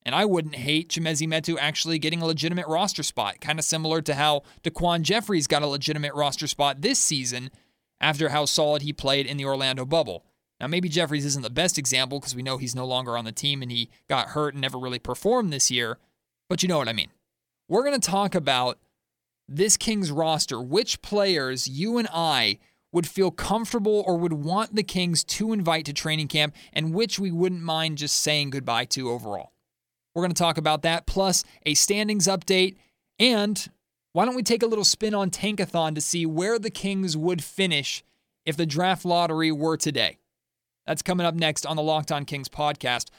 And 0.04 0.16
I 0.16 0.26
wouldn't 0.26 0.56
hate 0.56 0.90
Chimezie 0.90 1.28
Metu 1.28 1.58
actually 1.60 2.00
getting 2.00 2.22
a 2.22 2.26
legitimate 2.26 2.68
roster 2.68 3.04
spot, 3.04 3.42
kind 3.42 3.60
of 3.60 3.66
similar 3.66 4.02
to 4.04 4.16
how 4.16 4.44
DaQuan 4.64 5.02
Jeffries 5.02 5.48
got 5.48 5.62
a 5.62 5.68
legitimate 5.68 6.14
roster 6.14 6.48
spot 6.48 6.82
this 6.82 7.00
season 7.00 7.52
after 8.00 8.30
how 8.30 8.46
solid 8.46 8.82
he 8.82 8.94
played 8.94 9.26
in 9.26 9.38
the 9.38 9.46
Orlando 9.46 9.86
bubble. 9.86 10.26
Now, 10.60 10.68
maybe 10.68 10.90
Jeffries 10.90 11.26
isn't 11.26 11.42
the 11.42 11.50
best 11.50 11.78
example 11.78 12.20
because 12.20 12.36
we 12.36 12.44
know 12.44 12.58
he's 12.58 12.76
no 12.76 12.86
longer 12.86 13.18
on 13.18 13.26
the 13.26 13.32
team 13.32 13.62
and 13.62 13.72
he 13.72 13.90
got 14.10 14.30
hurt 14.30 14.54
and 14.54 14.62
never 14.62 14.78
really 14.78 15.00
performed 15.00 15.54
this 15.54 15.72
year, 15.72 15.98
but 16.50 16.62
you 16.62 16.68
know 16.68 16.78
what 16.78 16.90
I 16.90 16.94
mean. 16.94 17.12
We're 17.70 17.84
going 17.84 18.00
to 18.00 18.10
talk 18.10 18.36
about 18.36 18.80
this 19.48 19.78
Kings 19.78 20.12
roster, 20.12 20.60
which 20.60 21.02
players 21.02 21.68
you 21.68 21.98
and 21.98 22.08
I 22.14 22.60
would 22.92 23.08
feel 23.08 23.32
comfortable 23.32 24.04
or 24.06 24.18
would 24.18 24.34
want 24.34 24.76
the 24.76 24.84
Kings 24.84 25.24
to 25.24 25.54
invite 25.54 25.86
to 25.86 25.94
training 25.94 26.28
camp, 26.28 26.56
and 26.74 26.94
which 26.94 27.20
we 27.20 27.32
wouldn't 27.32 27.62
mind 27.62 28.00
just 28.00 28.18
saying 28.18 28.50
goodbye 28.50 28.86
to 28.86 29.10
overall. 29.10 29.54
We're 30.14 30.24
going 30.24 30.34
to 30.34 30.42
talk 30.42 30.58
about 30.58 30.82
that, 30.82 31.06
plus 31.06 31.44
a 31.66 31.76
standings 31.76 32.28
update, 32.28 32.78
and 33.20 33.70
why 34.14 34.26
don't 34.26 34.36
we 34.36 34.44
take 34.44 34.64
a 34.64 34.68
little 34.68 34.84
spin 34.84 35.14
on 35.14 35.30
Tankathon 35.30 35.94
to 35.94 36.02
see 36.02 36.26
where 36.26 36.58
the 36.58 36.72
Kings 36.72 37.16
would 37.16 37.44
finish 37.44 38.04
if 38.46 38.58
the 38.58 38.66
draft 38.66 39.06
lottery 39.06 39.52
were 39.52 39.78
today? 39.78 40.18
That's 40.88 41.04
coming 41.04 41.28
up 41.28 41.36
next 41.36 41.68
on 41.68 41.76
the 41.76 41.84
Locked 41.84 42.12
On 42.12 42.26
Kings 42.26 42.50
podcast. 42.50 43.10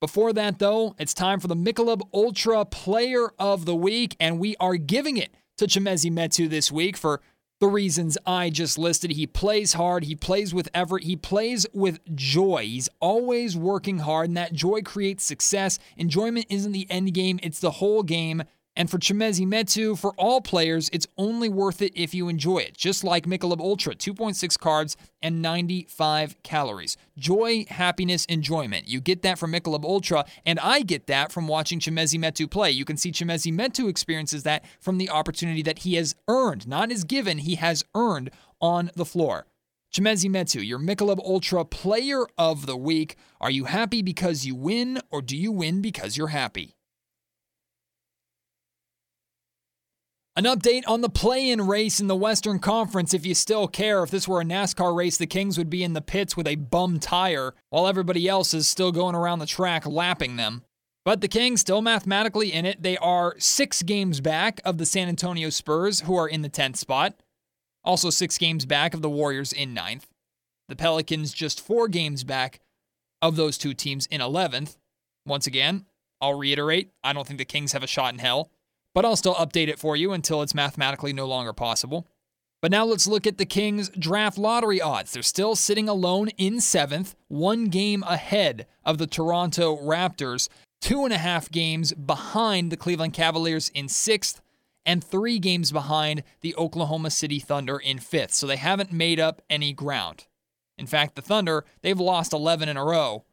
Before 0.00 0.32
that, 0.32 0.60
though, 0.60 0.94
it's 0.96 1.12
time 1.12 1.40
for 1.40 1.48
the 1.48 1.56
Michelob 1.56 2.02
Ultra 2.14 2.64
Player 2.64 3.30
of 3.36 3.64
the 3.64 3.74
Week, 3.74 4.14
and 4.20 4.38
we 4.38 4.54
are 4.60 4.76
giving 4.76 5.16
it 5.16 5.34
to 5.56 5.66
Chimezie 5.66 6.12
Metu 6.12 6.48
this 6.48 6.70
week 6.70 6.96
for 6.96 7.20
the 7.58 7.66
reasons 7.66 8.16
I 8.24 8.50
just 8.50 8.78
listed. 8.78 9.10
He 9.10 9.26
plays 9.26 9.72
hard, 9.72 10.04
he 10.04 10.14
plays 10.14 10.54
with 10.54 10.68
effort, 10.72 11.02
he 11.02 11.16
plays 11.16 11.66
with 11.72 11.98
joy. 12.14 12.62
He's 12.62 12.88
always 13.00 13.56
working 13.56 13.98
hard, 13.98 14.28
and 14.28 14.36
that 14.36 14.52
joy 14.52 14.82
creates 14.82 15.24
success. 15.24 15.80
Enjoyment 15.96 16.46
isn't 16.48 16.70
the 16.70 16.88
end 16.88 17.12
game, 17.12 17.40
it's 17.42 17.58
the 17.58 17.72
whole 17.72 18.04
game. 18.04 18.44
And 18.78 18.88
for 18.88 18.98
Chimezie 18.98 19.44
Metu, 19.44 19.98
for 19.98 20.12
all 20.16 20.40
players, 20.40 20.88
it's 20.92 21.08
only 21.18 21.48
worth 21.48 21.82
it 21.82 21.92
if 21.96 22.14
you 22.14 22.28
enjoy 22.28 22.58
it. 22.58 22.76
Just 22.76 23.02
like 23.02 23.26
Michelob 23.26 23.58
Ultra, 23.58 23.96
2.6 23.96 24.56
carbs 24.56 24.94
and 25.20 25.42
95 25.42 26.40
calories. 26.44 26.96
Joy, 27.18 27.66
happiness, 27.68 28.24
enjoyment. 28.26 28.86
You 28.86 29.00
get 29.00 29.22
that 29.22 29.36
from 29.36 29.50
Michelob 29.50 29.84
Ultra, 29.84 30.24
and 30.46 30.60
I 30.60 30.82
get 30.82 31.08
that 31.08 31.32
from 31.32 31.48
watching 31.48 31.80
Chimezie 31.80 32.20
Metu 32.20 32.48
play. 32.48 32.70
You 32.70 32.84
can 32.84 32.96
see 32.96 33.10
Chimezie 33.10 33.52
Metu 33.52 33.90
experiences 33.90 34.44
that 34.44 34.64
from 34.78 34.98
the 34.98 35.10
opportunity 35.10 35.62
that 35.62 35.80
he 35.80 35.96
has 35.96 36.14
earned, 36.28 36.68
not 36.68 36.92
is 36.92 37.02
given, 37.02 37.38
he 37.38 37.56
has 37.56 37.84
earned 37.96 38.30
on 38.60 38.92
the 38.94 39.04
floor. 39.04 39.46
Chimezie 39.92 40.30
Metu, 40.30 40.64
your 40.64 40.78
Michelob 40.78 41.18
Ultra 41.24 41.64
Player 41.64 42.26
of 42.38 42.66
the 42.66 42.76
Week. 42.76 43.16
Are 43.40 43.50
you 43.50 43.64
happy 43.64 44.02
because 44.02 44.46
you 44.46 44.54
win, 44.54 45.00
or 45.10 45.20
do 45.20 45.36
you 45.36 45.50
win 45.50 45.82
because 45.82 46.16
you're 46.16 46.28
happy? 46.28 46.77
An 50.38 50.44
update 50.44 50.84
on 50.86 51.00
the 51.00 51.08
play 51.08 51.50
in 51.50 51.66
race 51.66 51.98
in 51.98 52.06
the 52.06 52.14
Western 52.14 52.60
Conference 52.60 53.12
if 53.12 53.26
you 53.26 53.34
still 53.34 53.66
care. 53.66 54.04
If 54.04 54.12
this 54.12 54.28
were 54.28 54.40
a 54.40 54.44
NASCAR 54.44 54.94
race, 54.94 55.16
the 55.16 55.26
Kings 55.26 55.58
would 55.58 55.68
be 55.68 55.82
in 55.82 55.94
the 55.94 56.00
pits 56.00 56.36
with 56.36 56.46
a 56.46 56.54
bum 56.54 57.00
tire, 57.00 57.56
while 57.70 57.88
everybody 57.88 58.28
else 58.28 58.54
is 58.54 58.68
still 58.68 58.92
going 58.92 59.16
around 59.16 59.40
the 59.40 59.46
track 59.46 59.84
lapping 59.84 60.36
them. 60.36 60.62
But 61.04 61.22
the 61.22 61.26
Kings 61.26 61.62
still 61.62 61.82
mathematically 61.82 62.52
in 62.52 62.66
it. 62.66 62.84
They 62.84 62.96
are 62.98 63.34
six 63.40 63.82
games 63.82 64.20
back 64.20 64.60
of 64.64 64.78
the 64.78 64.86
San 64.86 65.08
Antonio 65.08 65.50
Spurs, 65.50 66.02
who 66.02 66.14
are 66.14 66.28
in 66.28 66.42
the 66.42 66.48
10th 66.48 66.76
spot. 66.76 67.20
Also, 67.82 68.08
six 68.08 68.38
games 68.38 68.64
back 68.64 68.94
of 68.94 69.02
the 69.02 69.10
Warriors 69.10 69.52
in 69.52 69.74
ninth. 69.74 70.06
The 70.68 70.76
Pelicans 70.76 71.32
just 71.32 71.60
four 71.60 71.88
games 71.88 72.22
back 72.22 72.60
of 73.20 73.34
those 73.34 73.58
two 73.58 73.74
teams 73.74 74.06
in 74.06 74.20
11th. 74.20 74.76
Once 75.26 75.48
again, 75.48 75.86
I'll 76.20 76.38
reiterate 76.38 76.92
I 77.02 77.12
don't 77.12 77.26
think 77.26 77.38
the 77.38 77.44
Kings 77.44 77.72
have 77.72 77.82
a 77.82 77.88
shot 77.88 78.12
in 78.12 78.20
hell 78.20 78.52
but 78.94 79.04
I'll 79.04 79.16
still 79.16 79.34
update 79.34 79.68
it 79.68 79.78
for 79.78 79.96
you 79.96 80.12
until 80.12 80.42
it's 80.42 80.54
mathematically 80.54 81.12
no 81.12 81.26
longer 81.26 81.52
possible. 81.52 82.06
But 82.60 82.72
now 82.72 82.84
let's 82.84 83.06
look 83.06 83.26
at 83.26 83.38
the 83.38 83.46
Kings 83.46 83.88
draft 83.90 84.36
lottery 84.36 84.80
odds. 84.80 85.12
They're 85.12 85.22
still 85.22 85.54
sitting 85.54 85.88
alone 85.88 86.28
in 86.36 86.60
seventh, 86.60 87.14
one 87.28 87.66
game 87.66 88.02
ahead 88.02 88.66
of 88.84 88.98
the 88.98 89.06
Toronto 89.06 89.76
Raptors, 89.76 90.48
two 90.80 91.04
and 91.04 91.12
a 91.12 91.18
half 91.18 91.50
games 91.50 91.92
behind 91.92 92.72
the 92.72 92.76
Cleveland 92.76 93.12
Cavaliers 93.12 93.68
in 93.70 93.88
sixth, 93.88 94.40
and 94.84 95.04
three 95.04 95.38
games 95.38 95.70
behind 95.70 96.24
the 96.40 96.56
Oklahoma 96.56 97.10
City 97.10 97.38
Thunder 97.38 97.78
in 97.78 97.98
fifth. 97.98 98.32
So 98.32 98.46
they 98.46 98.56
haven't 98.56 98.90
made 98.90 99.20
up 99.20 99.42
any 99.48 99.72
ground. 99.72 100.26
In 100.76 100.86
fact, 100.86 101.14
the 101.14 101.22
Thunder, 101.22 101.64
they've 101.82 101.98
lost 101.98 102.32
11 102.32 102.68
in 102.68 102.76
a 102.76 102.84
row. 102.84 103.24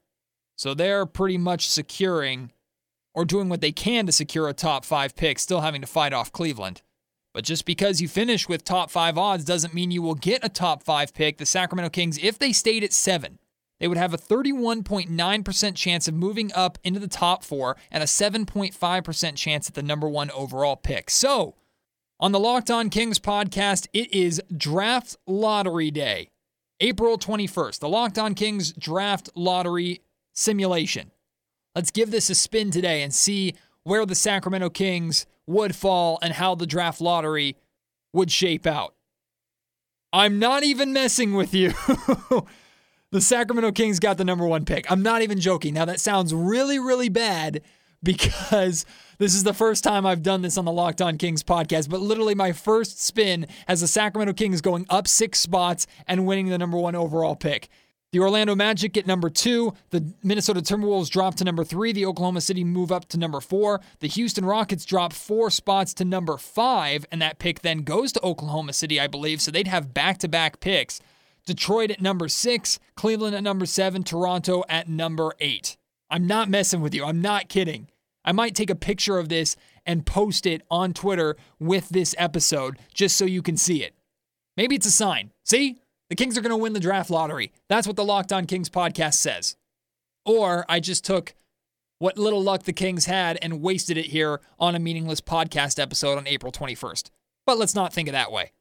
So 0.57 0.73
they're 0.73 1.05
pretty 1.05 1.37
much 1.37 1.67
securing 1.67 2.51
or 3.15 3.25
doing 3.25 3.49
what 3.49 3.61
they 3.61 3.71
can 3.71 4.05
to 4.05 4.11
secure 4.11 4.47
a 4.47 4.53
top 4.53 4.85
five 4.85 5.15
pick, 5.15 5.39
still 5.39 5.61
having 5.61 5.81
to 5.81 5.87
fight 5.87 6.13
off 6.13 6.31
Cleveland. 6.31 6.81
But 7.33 7.45
just 7.45 7.65
because 7.65 7.99
you 7.99 8.07
finish 8.07 8.47
with 8.47 8.63
top 8.63 8.91
five 8.91 9.17
odds 9.17 9.43
doesn't 9.43 9.73
mean 9.73 9.91
you 9.91 10.01
will 10.01 10.15
get 10.15 10.45
a 10.45 10.49
top 10.49 10.83
five 10.83 11.13
pick. 11.13 11.37
The 11.37 11.45
Sacramento 11.45 11.89
Kings, 11.89 12.19
if 12.21 12.37
they 12.37 12.51
stayed 12.53 12.83
at 12.83 12.93
seven, 12.93 13.39
they 13.79 13.87
would 13.87 13.97
have 13.97 14.13
a 14.13 14.17
31.9% 14.17 15.75
chance 15.75 16.07
of 16.07 16.13
moving 16.13 16.51
up 16.53 16.77
into 16.83 16.99
the 16.99 17.07
top 17.07 17.43
four 17.43 17.75
and 17.91 18.01
a 18.01 18.05
7.5% 18.05 19.35
chance 19.35 19.67
at 19.67 19.75
the 19.75 19.83
number 19.83 20.07
one 20.07 20.31
overall 20.31 20.75
pick. 20.75 21.09
So, 21.09 21.55
on 22.19 22.31
the 22.31 22.39
Locked 22.39 22.71
On 22.71 22.89
Kings 22.89 23.19
podcast, 23.19 23.87
it 23.91 24.13
is 24.13 24.41
draft 24.55 25.17
lottery 25.27 25.91
day, 25.91 26.29
April 26.79 27.17
21st, 27.17 27.79
the 27.79 27.89
Locked 27.89 28.17
On 28.17 28.33
Kings 28.33 28.71
draft 28.71 29.29
lottery 29.35 30.01
simulation. 30.33 31.11
Let's 31.75 31.91
give 31.91 32.09
this 32.09 32.29
a 32.29 32.35
spin 32.35 32.71
today 32.71 33.03
and 33.03 33.13
see 33.13 33.53
where 33.83 34.05
the 34.05 34.15
Sacramento 34.15 34.69
Kings 34.69 35.25
would 35.45 35.75
fall 35.75 36.17
and 36.21 36.33
how 36.33 36.55
the 36.55 36.65
draft 36.65 37.01
lottery 37.01 37.57
would 38.13 38.31
shape 38.31 38.65
out. 38.65 38.95
I'm 40.13 40.39
not 40.39 40.63
even 40.63 40.93
messing 40.93 41.33
with 41.33 41.53
you. 41.53 41.69
the 43.11 43.19
Sacramento 43.19 43.73
Kings 43.73 43.99
got 43.99 44.17
the 44.17 44.23
number 44.23 44.47
one 44.47 44.63
pick. 44.63 44.89
I'm 44.89 45.03
not 45.03 45.21
even 45.21 45.41
joking. 45.41 45.73
Now, 45.73 45.83
that 45.85 45.99
sounds 45.99 46.33
really, 46.33 46.79
really 46.79 47.09
bad 47.09 47.61
because 48.05 48.85
this 49.17 49.33
is 49.33 49.43
the 49.43 49.53
first 49.53 49.83
time 49.83 50.05
I've 50.05 50.23
done 50.23 50.41
this 50.41 50.57
on 50.57 50.65
the 50.65 50.71
Locked 50.71 51.01
On 51.01 51.17
Kings 51.17 51.43
podcast, 51.43 51.89
but 51.89 52.01
literally 52.01 52.35
my 52.35 52.51
first 52.51 53.03
spin 53.03 53.47
as 53.67 53.81
the 53.81 53.87
Sacramento 53.87 54.33
Kings 54.33 54.61
going 54.61 54.85
up 54.89 55.07
six 55.07 55.39
spots 55.39 55.87
and 56.07 56.25
winning 56.25 56.47
the 56.47 56.57
number 56.57 56.77
one 56.77 56.95
overall 56.95 57.35
pick. 57.35 57.67
The 58.15 58.21
Orlando 58.21 58.55
Magic 58.55 58.93
get 58.93 59.05
number 59.05 59.29
two. 59.29 59.73
The 59.89 60.13
Minnesota 60.23 60.61
Timberwolves 60.61 61.09
drop 61.09 61.35
to 61.35 61.43
number 61.43 61.65
three. 61.65 61.91
The 61.91 62.05
Oklahoma 62.05 62.39
City 62.39 62.63
move 62.63 62.89
up 62.89 63.09
to 63.09 63.17
number 63.17 63.41
four. 63.41 63.81
The 63.99 64.07
Houston 64.07 64.45
Rockets 64.45 64.85
drop 64.85 65.11
four 65.11 65.49
spots 65.49 65.93
to 65.95 66.05
number 66.05 66.37
five, 66.37 67.05
and 67.11 67.21
that 67.21 67.39
pick 67.39 67.59
then 67.59 67.79
goes 67.79 68.13
to 68.13 68.23
Oklahoma 68.23 68.71
City, 68.71 69.01
I 69.01 69.07
believe. 69.07 69.41
So 69.41 69.51
they'd 69.51 69.67
have 69.67 69.93
back 69.93 70.17
to 70.19 70.29
back 70.29 70.61
picks. 70.61 71.01
Detroit 71.45 71.91
at 71.91 72.01
number 72.01 72.29
six, 72.29 72.79
Cleveland 72.95 73.35
at 73.35 73.43
number 73.43 73.65
seven, 73.65 74.01
Toronto 74.01 74.63
at 74.69 74.87
number 74.87 75.33
eight. 75.41 75.75
I'm 76.09 76.25
not 76.25 76.47
messing 76.47 76.79
with 76.79 76.95
you. 76.95 77.03
I'm 77.03 77.19
not 77.19 77.49
kidding. 77.49 77.89
I 78.23 78.31
might 78.31 78.55
take 78.55 78.69
a 78.69 78.75
picture 78.75 79.19
of 79.19 79.27
this 79.27 79.57
and 79.85 80.05
post 80.05 80.45
it 80.45 80.61
on 80.71 80.93
Twitter 80.93 81.35
with 81.59 81.89
this 81.89 82.15
episode 82.17 82.77
just 82.93 83.17
so 83.17 83.25
you 83.25 83.41
can 83.41 83.57
see 83.57 83.83
it. 83.83 83.93
Maybe 84.55 84.75
it's 84.75 84.87
a 84.87 84.91
sign. 84.91 85.33
See? 85.43 85.81
The 86.09 86.15
Kings 86.15 86.37
are 86.37 86.41
going 86.41 86.51
to 86.51 86.57
win 86.57 86.73
the 86.73 86.79
draft 86.79 87.09
lottery. 87.09 87.51
That's 87.67 87.87
what 87.87 87.95
the 87.95 88.05
Locked 88.05 88.31
On 88.31 88.45
Kings 88.45 88.69
podcast 88.69 89.15
says. 89.15 89.55
Or 90.23 90.63
I 90.69 90.79
just 90.79 91.03
took 91.03 91.33
what 91.97 92.17
little 92.17 92.43
luck 92.43 92.63
the 92.63 92.73
Kings 92.73 93.05
had 93.05 93.39
and 93.41 93.61
wasted 93.61 93.97
it 93.97 94.07
here 94.07 94.41
on 94.59 94.75
a 94.75 94.79
meaningless 94.79 95.21
podcast 95.21 95.81
episode 95.81 96.17
on 96.17 96.27
April 96.27 96.51
21st. 96.51 97.09
But 97.47 97.57
let's 97.57 97.73
not 97.73 97.91
think 97.91 98.07
of 98.07 98.13
that 98.13 98.31
way. 98.31 98.51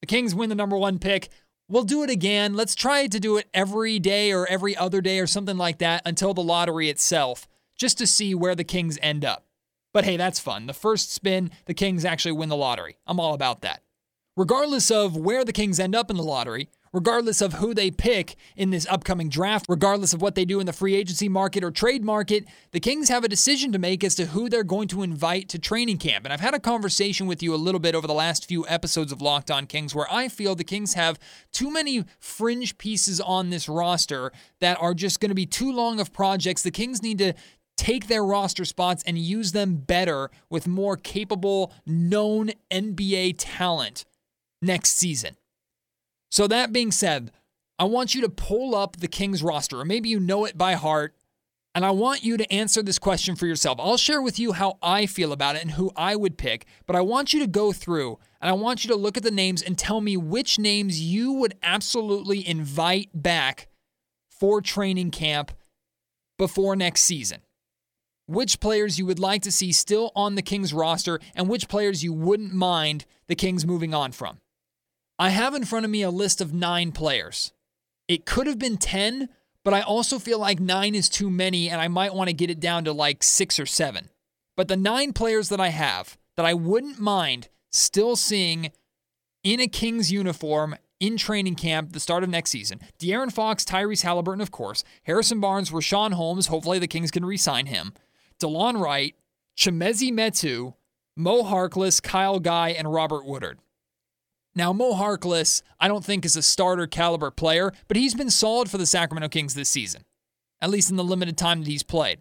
The 0.00 0.06
Kings 0.06 0.34
win 0.34 0.48
the 0.48 0.56
number 0.56 0.76
one 0.76 0.98
pick. 0.98 1.28
We'll 1.68 1.84
do 1.84 2.02
it 2.02 2.10
again. 2.10 2.54
Let's 2.54 2.74
try 2.74 3.06
to 3.06 3.20
do 3.20 3.36
it 3.36 3.48
every 3.54 4.00
day 4.00 4.32
or 4.32 4.46
every 4.46 4.76
other 4.76 5.00
day 5.00 5.20
or 5.20 5.26
something 5.26 5.56
like 5.56 5.78
that 5.78 6.02
until 6.04 6.34
the 6.34 6.42
lottery 6.42 6.88
itself, 6.88 7.46
just 7.76 7.98
to 7.98 8.06
see 8.08 8.34
where 8.34 8.54
the 8.54 8.64
Kings 8.64 8.98
end 9.02 9.24
up. 9.24 9.44
But 9.92 10.04
hey, 10.04 10.16
that's 10.16 10.40
fun. 10.40 10.66
The 10.66 10.72
first 10.72 11.12
spin, 11.12 11.50
the 11.66 11.74
Kings 11.74 12.04
actually 12.04 12.32
win 12.32 12.48
the 12.48 12.56
lottery. 12.56 12.96
I'm 13.06 13.20
all 13.20 13.34
about 13.34 13.60
that. 13.62 13.82
Regardless 14.36 14.90
of 14.90 15.16
where 15.16 15.44
the 15.44 15.52
Kings 15.52 15.80
end 15.80 15.94
up 15.96 16.10
in 16.10 16.16
the 16.16 16.22
lottery, 16.22 16.68
regardless 16.92 17.40
of 17.40 17.54
who 17.54 17.74
they 17.74 17.90
pick 17.90 18.36
in 18.56 18.70
this 18.70 18.86
upcoming 18.88 19.28
draft, 19.28 19.66
regardless 19.68 20.12
of 20.12 20.22
what 20.22 20.34
they 20.34 20.44
do 20.44 20.60
in 20.60 20.66
the 20.66 20.72
free 20.72 20.94
agency 20.94 21.28
market 21.28 21.64
or 21.64 21.70
trade 21.70 22.04
market, 22.04 22.44
the 22.72 22.80
Kings 22.80 23.08
have 23.08 23.24
a 23.24 23.28
decision 23.28 23.72
to 23.72 23.78
make 23.78 24.02
as 24.04 24.14
to 24.14 24.26
who 24.26 24.48
they're 24.48 24.64
going 24.64 24.88
to 24.88 25.02
invite 25.02 25.48
to 25.48 25.58
training 25.58 25.98
camp. 25.98 26.24
And 26.24 26.32
I've 26.32 26.40
had 26.40 26.54
a 26.54 26.60
conversation 26.60 27.26
with 27.26 27.42
you 27.42 27.54
a 27.54 27.56
little 27.56 27.80
bit 27.80 27.94
over 27.94 28.06
the 28.06 28.14
last 28.14 28.46
few 28.46 28.66
episodes 28.68 29.12
of 29.12 29.22
Locked 29.22 29.50
On 29.50 29.66
Kings 29.66 29.94
where 29.94 30.10
I 30.10 30.28
feel 30.28 30.54
the 30.54 30.64
Kings 30.64 30.94
have 30.94 31.18
too 31.52 31.70
many 31.70 32.04
fringe 32.18 32.78
pieces 32.78 33.20
on 33.20 33.50
this 33.50 33.68
roster 33.68 34.32
that 34.60 34.80
are 34.80 34.94
just 34.94 35.20
going 35.20 35.30
to 35.30 35.34
be 35.34 35.46
too 35.46 35.72
long 35.72 36.00
of 36.00 36.12
projects. 36.12 36.62
The 36.62 36.70
Kings 36.70 37.02
need 37.02 37.18
to 37.18 37.34
take 37.78 38.08
their 38.08 38.24
roster 38.24 38.64
spots 38.64 39.02
and 39.06 39.16
use 39.16 39.52
them 39.52 39.76
better 39.76 40.30
with 40.50 40.66
more 40.66 40.96
capable, 40.96 41.72
known 41.86 42.50
NBA 42.70 43.36
talent 43.38 44.04
next 44.60 44.98
season. 44.98 45.36
So, 46.30 46.46
that 46.46 46.72
being 46.72 46.92
said, 46.92 47.32
I 47.78 47.84
want 47.84 48.14
you 48.14 48.20
to 48.22 48.28
pull 48.28 48.74
up 48.74 48.96
the 48.96 49.08
Kings 49.08 49.42
roster, 49.42 49.80
or 49.80 49.84
maybe 49.84 50.08
you 50.08 50.18
know 50.18 50.44
it 50.44 50.58
by 50.58 50.74
heart, 50.74 51.14
And 51.74 51.84
I 51.84 51.90
want 51.92 52.24
you 52.24 52.36
to 52.36 52.52
answer 52.52 52.82
this 52.82 52.98
question 52.98 53.36
for 53.36 53.46
yourself. 53.46 53.78
I'll 53.78 53.96
share 53.96 54.20
with 54.20 54.38
you 54.38 54.52
how 54.52 54.78
I 54.82 55.06
feel 55.06 55.32
about 55.32 55.54
it 55.54 55.62
and 55.62 55.70
who 55.72 55.92
I 55.94 56.16
would 56.16 56.36
pick, 56.36 56.66
but 56.86 56.96
I 56.96 57.02
want 57.02 57.32
you 57.32 57.38
to 57.40 57.46
go 57.46 57.72
through 57.72 58.18
and 58.40 58.50
I 58.50 58.54
want 58.54 58.82
you 58.84 58.88
to 58.90 58.96
look 58.96 59.16
at 59.16 59.22
the 59.22 59.30
names 59.30 59.62
and 59.62 59.78
tell 59.78 60.00
me 60.00 60.16
which 60.16 60.58
names 60.58 61.00
you 61.00 61.34
would 61.34 61.54
absolutely 61.62 62.46
invite 62.48 63.10
back 63.14 63.68
for 64.28 64.60
training 64.60 65.12
camp 65.12 65.52
before 66.36 66.74
next 66.74 67.02
season. 67.02 67.42
Which 68.26 68.58
players 68.60 68.98
you 68.98 69.06
would 69.06 69.20
like 69.20 69.42
to 69.42 69.52
see 69.52 69.70
still 69.70 70.10
on 70.16 70.34
the 70.34 70.42
Kings 70.42 70.74
roster 70.74 71.20
and 71.36 71.48
which 71.48 71.68
players 71.68 72.02
you 72.02 72.12
wouldn't 72.12 72.52
mind 72.52 73.06
the 73.28 73.36
Kings 73.36 73.64
moving 73.64 73.94
on 73.94 74.10
from. 74.10 74.38
I 75.18 75.30
have 75.30 75.54
in 75.54 75.64
front 75.64 75.84
of 75.84 75.90
me 75.90 76.02
a 76.02 76.10
list 76.10 76.40
of 76.40 76.54
nine 76.54 76.92
players. 76.92 77.52
It 78.06 78.24
could 78.24 78.46
have 78.46 78.58
been 78.58 78.76
10, 78.76 79.28
but 79.64 79.74
I 79.74 79.80
also 79.80 80.18
feel 80.18 80.38
like 80.38 80.60
nine 80.60 80.94
is 80.94 81.08
too 81.08 81.28
many 81.28 81.68
and 81.68 81.80
I 81.80 81.88
might 81.88 82.14
want 82.14 82.28
to 82.28 82.34
get 82.34 82.50
it 82.50 82.60
down 82.60 82.84
to 82.84 82.92
like 82.92 83.22
six 83.22 83.58
or 83.58 83.66
seven. 83.66 84.10
But 84.56 84.68
the 84.68 84.76
nine 84.76 85.12
players 85.12 85.48
that 85.48 85.60
I 85.60 85.68
have 85.68 86.16
that 86.36 86.46
I 86.46 86.54
wouldn't 86.54 87.00
mind 87.00 87.48
still 87.70 88.16
seeing 88.16 88.70
in 89.42 89.60
a 89.60 89.68
Kings 89.68 90.10
uniform 90.10 90.76
in 91.00 91.16
training 91.16 91.54
camp 91.54 91.92
the 91.92 92.00
start 92.00 92.22
of 92.22 92.30
next 92.30 92.50
season. 92.50 92.80
De'Aaron 92.98 93.32
Fox, 93.32 93.64
Tyrese 93.64 94.02
Halliburton, 94.02 94.40
of 94.40 94.50
course, 94.50 94.84
Harrison 95.04 95.40
Barnes, 95.40 95.70
Richaun 95.70 96.12
Holmes, 96.12 96.48
hopefully 96.48 96.78
the 96.78 96.88
Kings 96.88 97.10
can 97.10 97.24
re-sign 97.24 97.66
him, 97.66 97.92
Delon 98.40 98.80
Wright, 98.80 99.14
Chimezie 99.56 100.12
Metu, 100.12 100.74
Mo 101.16 101.42
Harkless, 101.42 102.02
Kyle 102.02 102.40
Guy, 102.40 102.70
and 102.70 102.92
Robert 102.92 103.24
Woodard. 103.24 103.58
Now, 104.58 104.72
Mo 104.72 104.92
Harkless, 104.94 105.62
I 105.78 105.86
don't 105.86 106.04
think 106.04 106.24
is 106.24 106.34
a 106.34 106.42
starter 106.42 106.88
caliber 106.88 107.30
player, 107.30 107.72
but 107.86 107.96
he's 107.96 108.16
been 108.16 108.28
solid 108.28 108.68
for 108.68 108.76
the 108.76 108.86
Sacramento 108.86 109.28
Kings 109.28 109.54
this 109.54 109.68
season, 109.68 110.02
at 110.60 110.68
least 110.68 110.90
in 110.90 110.96
the 110.96 111.04
limited 111.04 111.38
time 111.38 111.60
that 111.60 111.70
he's 111.70 111.84
played. 111.84 112.18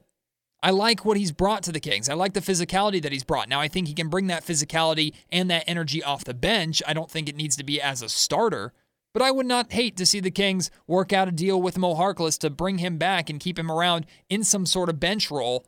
I 0.62 0.70
like 0.70 1.04
what 1.04 1.18
he's 1.18 1.32
brought 1.32 1.64
to 1.64 1.72
the 1.72 1.80
Kings. 1.80 2.08
I 2.08 2.14
like 2.14 2.34
the 2.34 2.40
physicality 2.40 3.02
that 3.02 3.12
he's 3.12 3.24
brought. 3.24 3.50
Now, 3.50 3.60
I 3.60 3.68
think 3.68 3.88
he 3.88 3.96
can 3.96 4.10
bring 4.10 4.28
that 4.28 4.46
physicality 4.46 5.16
and 5.32 5.50
that 5.50 5.64
energy 5.66 6.04
off 6.04 6.26
the 6.26 6.36
bench. 6.36 6.84
I 6.88 6.94
don't 6.94 7.10
think 7.10 7.28
it 7.28 7.36
needs 7.36 7.56
to 7.56 7.64
be 7.64 7.82
as 7.82 8.04
a 8.04 8.10
starter, 8.10 8.72
but 9.16 9.24
I 9.24 9.32
would 9.32 9.48
not 9.48 9.74
hate 9.74 9.98
to 9.98 10.06
see 10.06 10.20
the 10.20 10.30
Kings 10.30 10.70
work 10.86 11.12
out 11.12 11.28
a 11.28 11.32
deal 11.32 11.60
with 11.60 11.80
Mo 11.80 11.96
Harkless 11.96 12.38
to 12.42 12.52
bring 12.52 12.78
him 12.78 13.00
back 13.00 13.32
and 13.32 13.40
keep 13.40 13.58
him 13.58 13.72
around 13.72 14.06
in 14.30 14.44
some 14.44 14.68
sort 14.68 14.90
of 14.90 15.00
bench 15.00 15.32
role 15.32 15.66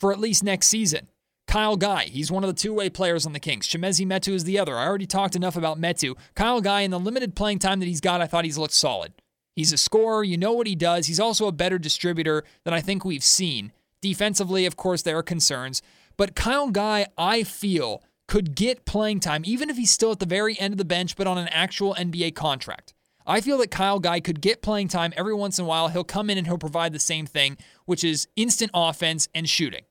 for 0.00 0.12
at 0.14 0.18
least 0.18 0.42
next 0.42 0.68
season. 0.68 1.08
Kyle 1.46 1.76
Guy, 1.76 2.04
he's 2.04 2.30
one 2.30 2.42
of 2.42 2.48
the 2.48 2.60
two-way 2.60 2.90
players 2.90 3.24
on 3.24 3.32
the 3.32 3.40
Kings. 3.40 3.68
Chimezie 3.68 4.06
Metu 4.06 4.32
is 4.32 4.44
the 4.44 4.58
other. 4.58 4.76
I 4.76 4.86
already 4.86 5.06
talked 5.06 5.36
enough 5.36 5.56
about 5.56 5.80
Metu. 5.80 6.16
Kyle 6.34 6.60
Guy, 6.60 6.80
in 6.80 6.90
the 6.90 6.98
limited 6.98 7.36
playing 7.36 7.60
time 7.60 7.78
that 7.80 7.86
he's 7.86 8.00
got, 8.00 8.20
I 8.20 8.26
thought 8.26 8.44
he's 8.44 8.58
looked 8.58 8.74
solid. 8.74 9.12
He's 9.54 9.72
a 9.72 9.78
scorer. 9.78 10.24
You 10.24 10.36
know 10.36 10.52
what 10.52 10.66
he 10.66 10.74
does. 10.74 11.06
He's 11.06 11.20
also 11.20 11.46
a 11.46 11.52
better 11.52 11.78
distributor 11.78 12.44
than 12.64 12.74
I 12.74 12.80
think 12.80 13.04
we've 13.04 13.24
seen. 13.24 13.72
Defensively, 14.02 14.66
of 14.66 14.76
course, 14.76 15.02
there 15.02 15.16
are 15.16 15.22
concerns. 15.22 15.82
But 16.16 16.34
Kyle 16.34 16.70
Guy, 16.70 17.06
I 17.16 17.42
feel, 17.42 18.02
could 18.28 18.54
get 18.54 18.84
playing 18.84 19.20
time, 19.20 19.42
even 19.46 19.70
if 19.70 19.76
he's 19.76 19.90
still 19.90 20.12
at 20.12 20.18
the 20.18 20.26
very 20.26 20.58
end 20.58 20.74
of 20.74 20.78
the 20.78 20.84
bench, 20.84 21.16
but 21.16 21.26
on 21.26 21.38
an 21.38 21.48
actual 21.48 21.94
NBA 21.94 22.34
contract. 22.34 22.92
I 23.26 23.40
feel 23.40 23.58
that 23.58 23.70
Kyle 23.70 23.98
Guy 23.98 24.20
could 24.20 24.40
get 24.40 24.62
playing 24.62 24.88
time 24.88 25.12
every 25.16 25.34
once 25.34 25.58
in 25.58 25.64
a 25.64 25.68
while. 25.68 25.88
He'll 25.88 26.04
come 26.04 26.28
in 26.28 26.38
and 26.38 26.46
he'll 26.46 26.58
provide 26.58 26.92
the 26.92 26.98
same 26.98 27.26
thing, 27.26 27.56
which 27.84 28.04
is 28.04 28.28
instant 28.36 28.70
offense 28.74 29.28
and 29.34 29.48
shooting. 29.48 29.82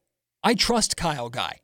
I 0.46 0.54
trust 0.54 0.96
Kyle 0.96 1.30
Guy, 1.30 1.62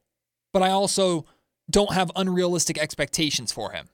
but 0.51 0.63
I 0.63 0.71
also 0.71 1.27
don't 1.69 1.93
have 1.93 2.11
unrealistic 2.15 2.79
expectations 2.79 3.51
for 3.51 3.73
him. 3.73 3.89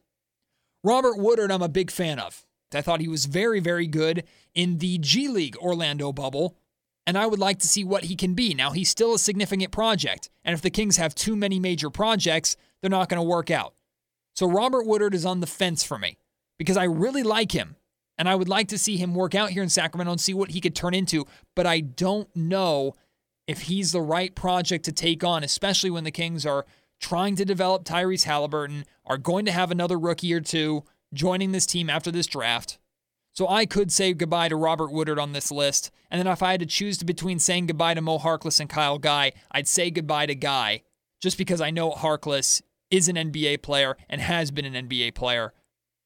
Robert 0.82 1.18
Woodard, 1.18 1.52
I'm 1.52 1.60
a 1.60 1.68
big 1.68 1.90
fan 1.90 2.18
of. 2.18 2.46
I 2.72 2.80
thought 2.80 3.02
he 3.02 3.08
was 3.08 3.26
very, 3.26 3.60
very 3.60 3.86
good 3.86 4.24
in 4.54 4.78
the 4.78 4.96
G 4.96 5.28
League 5.28 5.58
Orlando 5.58 6.10
bubble, 6.10 6.56
and 7.06 7.18
I 7.18 7.26
would 7.26 7.38
like 7.38 7.58
to 7.58 7.68
see 7.68 7.84
what 7.84 8.04
he 8.04 8.16
can 8.16 8.32
be. 8.32 8.54
Now, 8.54 8.70
he's 8.70 8.88
still 8.88 9.14
a 9.14 9.18
significant 9.18 9.72
project, 9.72 10.30
and 10.42 10.54
if 10.54 10.62
the 10.62 10.70
Kings 10.70 10.96
have 10.96 11.14
too 11.14 11.36
many 11.36 11.60
major 11.60 11.90
projects, 11.90 12.56
they're 12.80 12.90
not 12.90 13.10
going 13.10 13.20
to 13.20 13.28
work 13.28 13.50
out. 13.50 13.74
So, 14.36 14.46
Robert 14.46 14.86
Woodard 14.86 15.14
is 15.14 15.26
on 15.26 15.40
the 15.40 15.46
fence 15.46 15.84
for 15.84 15.98
me 15.98 16.16
because 16.58 16.78
I 16.78 16.84
really 16.84 17.22
like 17.22 17.52
him, 17.52 17.76
and 18.16 18.26
I 18.26 18.34
would 18.34 18.48
like 18.48 18.68
to 18.68 18.78
see 18.78 18.96
him 18.96 19.14
work 19.14 19.34
out 19.34 19.50
here 19.50 19.62
in 19.62 19.68
Sacramento 19.68 20.12
and 20.12 20.20
see 20.20 20.32
what 20.32 20.52
he 20.52 20.62
could 20.62 20.74
turn 20.74 20.94
into, 20.94 21.26
but 21.54 21.66
I 21.66 21.80
don't 21.80 22.34
know 22.34 22.94
if 23.48 23.62
he's 23.62 23.92
the 23.92 24.02
right 24.02 24.34
project 24.34 24.84
to 24.84 24.92
take 24.92 25.24
on, 25.24 25.42
especially 25.42 25.90
when 25.90 26.04
the 26.04 26.10
Kings 26.12 26.44
are 26.44 26.66
trying 27.00 27.34
to 27.36 27.44
develop 27.44 27.84
Tyrese 27.84 28.24
Halliburton, 28.24 28.84
are 29.06 29.16
going 29.16 29.46
to 29.46 29.52
have 29.52 29.70
another 29.70 29.98
rookie 29.98 30.34
or 30.34 30.40
two 30.40 30.84
joining 31.14 31.52
this 31.52 31.64
team 31.64 31.88
after 31.88 32.10
this 32.12 32.26
draft. 32.26 32.78
So 33.32 33.48
I 33.48 33.66
could 33.66 33.90
say 33.90 34.12
goodbye 34.12 34.48
to 34.48 34.56
Robert 34.56 34.92
Woodard 34.92 35.18
on 35.18 35.32
this 35.32 35.50
list. 35.50 35.90
And 36.10 36.18
then 36.18 36.26
if 36.30 36.42
I 36.42 36.50
had 36.50 36.60
to 36.60 36.66
choose 36.66 37.02
between 37.02 37.38
saying 37.38 37.68
goodbye 37.68 37.94
to 37.94 38.02
Mo 38.02 38.18
Harkless 38.18 38.60
and 38.60 38.68
Kyle 38.68 38.98
Guy, 38.98 39.32
I'd 39.50 39.68
say 39.68 39.90
goodbye 39.90 40.26
to 40.26 40.34
Guy 40.34 40.82
just 41.20 41.38
because 41.38 41.60
I 41.60 41.70
know 41.70 41.92
Harkless 41.92 42.60
is 42.90 43.08
an 43.08 43.16
NBA 43.16 43.62
player 43.62 43.96
and 44.10 44.20
has 44.20 44.50
been 44.50 44.64
an 44.64 44.88
NBA 44.88 45.14
player. 45.14 45.54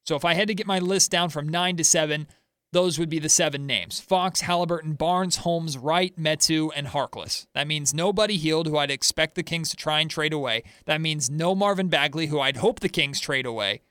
So 0.04 0.14
if 0.14 0.24
I 0.24 0.34
had 0.34 0.48
to 0.48 0.54
get 0.54 0.66
my 0.66 0.78
list 0.78 1.10
down 1.10 1.30
from 1.30 1.48
nine 1.48 1.76
to 1.76 1.84
seven, 1.84 2.28
those 2.72 2.98
would 2.98 3.10
be 3.10 3.18
the 3.18 3.28
seven 3.28 3.66
names 3.66 4.00
Fox, 4.00 4.40
Halliburton, 4.40 4.94
Barnes, 4.94 5.36
Holmes, 5.36 5.76
Wright, 5.76 6.16
Metu, 6.18 6.70
and 6.74 6.88
Harkless. 6.88 7.46
That 7.54 7.66
means 7.66 7.94
no 7.94 8.12
Buddy 8.12 8.36
Hield 8.36 8.66
who 8.66 8.78
I'd 8.78 8.90
expect 8.90 9.34
the 9.34 9.42
Kings 9.42 9.70
to 9.70 9.76
try 9.76 10.00
and 10.00 10.10
trade 10.10 10.32
away. 10.32 10.64
That 10.86 11.00
means 11.00 11.30
no 11.30 11.54
Marvin 11.54 11.88
Bagley, 11.88 12.26
who 12.26 12.40
I'd 12.40 12.56
hope 12.56 12.80
the 12.80 12.88
Kings 12.88 13.20
trade 13.20 13.46
away. 13.46 13.82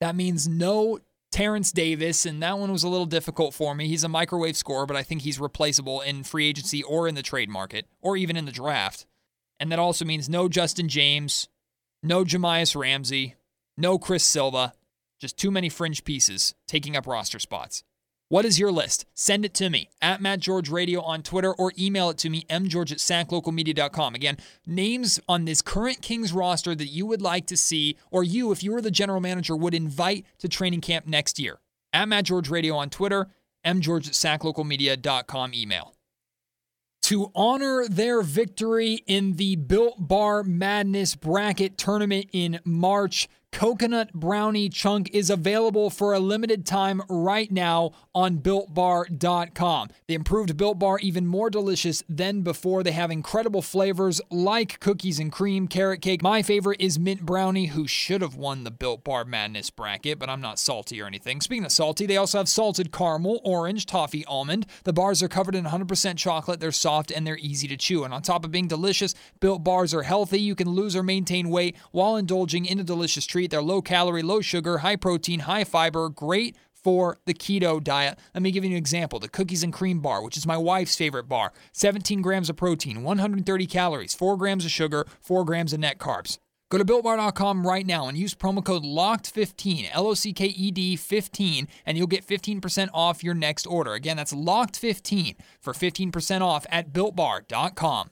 That 0.00 0.14
means 0.14 0.46
no 0.46 1.00
Terence 1.30 1.72
Davis, 1.72 2.24
and 2.24 2.42
that 2.42 2.58
one 2.58 2.72
was 2.72 2.84
a 2.84 2.88
little 2.88 3.06
difficult 3.06 3.52
for 3.52 3.74
me. 3.74 3.88
He's 3.88 4.04
a 4.04 4.08
microwave 4.08 4.56
scorer, 4.56 4.86
but 4.86 4.96
I 4.96 5.02
think 5.02 5.22
he's 5.22 5.40
replaceable 5.40 6.00
in 6.00 6.22
free 6.22 6.48
agency 6.48 6.82
or 6.82 7.06
in 7.06 7.16
the 7.16 7.22
trade 7.22 7.50
market, 7.50 7.86
or 8.00 8.16
even 8.16 8.36
in 8.36 8.46
the 8.46 8.52
draft. 8.52 9.06
And 9.60 9.70
that 9.72 9.78
also 9.78 10.04
means 10.04 10.28
no 10.28 10.48
Justin 10.48 10.88
James, 10.88 11.48
no 12.02 12.24
Jahmi'us 12.24 12.76
Ramsey, 12.76 13.34
no 13.76 13.98
Chris 13.98 14.24
Silva. 14.24 14.72
Just 15.20 15.36
too 15.36 15.50
many 15.50 15.68
fringe 15.68 16.04
pieces 16.04 16.54
taking 16.68 16.96
up 16.96 17.06
roster 17.06 17.40
spots. 17.40 17.82
What 18.30 18.44
is 18.44 18.58
your 18.58 18.70
list? 18.70 19.06
Send 19.14 19.46
it 19.46 19.54
to 19.54 19.70
me 19.70 19.88
at 20.02 20.20
Matt 20.20 20.40
George 20.40 20.68
Radio 20.68 21.00
on 21.00 21.22
Twitter 21.22 21.54
or 21.54 21.72
email 21.78 22.10
it 22.10 22.18
to 22.18 22.28
me, 22.28 22.44
mgeorge 22.50 22.92
at 22.92 22.98
saclocalmedia.com. 22.98 24.14
Again, 24.14 24.36
names 24.66 25.18
on 25.26 25.46
this 25.46 25.62
current 25.62 26.02
Kings 26.02 26.30
roster 26.34 26.74
that 26.74 26.88
you 26.88 27.06
would 27.06 27.22
like 27.22 27.46
to 27.46 27.56
see, 27.56 27.96
or 28.10 28.22
you, 28.22 28.52
if 28.52 28.62
you 28.62 28.72
were 28.72 28.82
the 28.82 28.90
general 28.90 29.20
manager, 29.20 29.56
would 29.56 29.72
invite 29.72 30.26
to 30.40 30.48
training 30.48 30.82
camp 30.82 31.06
next 31.06 31.38
year. 31.38 31.58
At 31.94 32.06
Matt 32.08 32.26
George 32.26 32.50
Radio 32.50 32.76
on 32.76 32.90
Twitter, 32.90 33.28
mgeorge 33.64 34.06
at 34.06 34.40
saclocalmedia.com 34.40 35.54
email. 35.54 35.94
To 37.02 37.32
honor 37.34 37.88
their 37.88 38.20
victory 38.20 39.02
in 39.06 39.36
the 39.36 39.56
Built 39.56 40.06
Bar 40.06 40.42
Madness 40.42 41.14
Bracket 41.14 41.78
Tournament 41.78 42.26
in 42.34 42.60
March, 42.64 43.26
coconut 43.52 44.12
brownie 44.12 44.68
chunk 44.68 45.10
is 45.12 45.30
available 45.30 45.90
for 45.90 46.12
a 46.12 46.20
limited 46.20 46.66
time 46.66 47.02
right 47.08 47.50
now 47.50 47.92
on 48.14 48.38
builtbar.com. 48.38 49.88
The 50.06 50.14
improved 50.14 50.56
built 50.56 50.78
bar 50.78 50.98
even 51.00 51.26
more 51.26 51.50
delicious 51.50 52.02
than 52.08 52.42
before. 52.42 52.82
They 52.82 52.92
have 52.92 53.10
incredible 53.10 53.62
flavors 53.62 54.20
like 54.30 54.80
cookies 54.80 55.18
and 55.18 55.32
cream, 55.32 55.66
carrot 55.68 56.02
cake. 56.02 56.22
My 56.22 56.42
favorite 56.42 56.80
is 56.80 56.98
mint 56.98 57.24
brownie 57.24 57.66
who 57.66 57.86
should 57.86 58.22
have 58.22 58.36
won 58.36 58.64
the 58.64 58.70
built 58.70 59.04
bar 59.04 59.24
madness 59.24 59.70
bracket, 59.70 60.18
but 60.18 60.28
I'm 60.28 60.40
not 60.40 60.58
salty 60.58 61.00
or 61.00 61.06
anything. 61.06 61.40
Speaking 61.40 61.64
of 61.64 61.72
salty, 61.72 62.06
they 62.06 62.16
also 62.16 62.38
have 62.38 62.48
salted 62.48 62.92
caramel, 62.92 63.40
orange, 63.44 63.86
toffee, 63.86 64.24
almond. 64.26 64.66
The 64.84 64.92
bars 64.92 65.22
are 65.22 65.28
covered 65.28 65.54
in 65.54 65.64
100% 65.64 66.16
chocolate. 66.16 66.60
They're 66.60 66.72
soft 66.72 67.10
and 67.10 67.26
they're 67.26 67.38
easy 67.38 67.68
to 67.68 67.76
chew. 67.76 68.04
And 68.04 68.12
on 68.12 68.22
top 68.22 68.44
of 68.44 68.50
being 68.50 68.68
delicious, 68.68 69.14
built 69.40 69.64
bars 69.64 69.94
are 69.94 70.02
healthy. 70.02 70.40
You 70.40 70.54
can 70.54 70.68
lose 70.68 70.94
or 70.94 71.02
maintain 71.02 71.48
weight 71.48 71.76
while 71.92 72.16
indulging 72.16 72.66
in 72.66 72.78
a 72.78 72.84
delicious 72.84 73.26
treat 73.26 73.37
treat. 73.38 73.50
They're 73.50 73.62
low 73.62 73.82
calorie, 73.82 74.22
low 74.22 74.40
sugar, 74.40 74.78
high 74.78 74.96
protein, 74.96 75.40
high 75.40 75.64
fiber, 75.64 76.08
great 76.08 76.56
for 76.72 77.18
the 77.26 77.34
keto 77.34 77.82
diet. 77.82 78.18
Let 78.34 78.42
me 78.42 78.50
give 78.50 78.64
you 78.64 78.70
an 78.70 78.76
example 78.76 79.18
the 79.18 79.28
cookies 79.28 79.62
and 79.62 79.72
cream 79.72 80.00
bar, 80.00 80.22
which 80.22 80.36
is 80.36 80.46
my 80.46 80.56
wife's 80.56 80.96
favorite 80.96 81.28
bar 81.28 81.52
17 81.72 82.20
grams 82.20 82.50
of 82.50 82.56
protein, 82.56 83.02
130 83.02 83.66
calories, 83.66 84.14
4 84.14 84.36
grams 84.36 84.64
of 84.64 84.70
sugar, 84.70 85.06
4 85.20 85.44
grams 85.44 85.72
of 85.72 85.80
net 85.80 85.98
carbs. 85.98 86.38
Go 86.70 86.78
to 86.78 86.84
builtbar.com 86.84 87.66
right 87.66 87.86
now 87.86 88.08
and 88.08 88.18
use 88.18 88.34
promo 88.34 88.62
code 88.62 88.82
LOCKED15, 88.82 89.88
L 89.92 90.06
O 90.06 90.14
C 90.14 90.32
K 90.32 90.46
E 90.46 90.70
D 90.70 90.96
15, 90.96 91.68
and 91.86 91.96
you'll 91.96 92.06
get 92.06 92.26
15% 92.26 92.88
off 92.92 93.24
your 93.24 93.34
next 93.34 93.66
order. 93.66 93.94
Again, 93.94 94.16
that's 94.16 94.34
LOCKED15 94.34 95.36
for 95.60 95.72
15% 95.72 96.40
off 96.42 96.66
at 96.70 96.92
builtbar.com. 96.92 98.10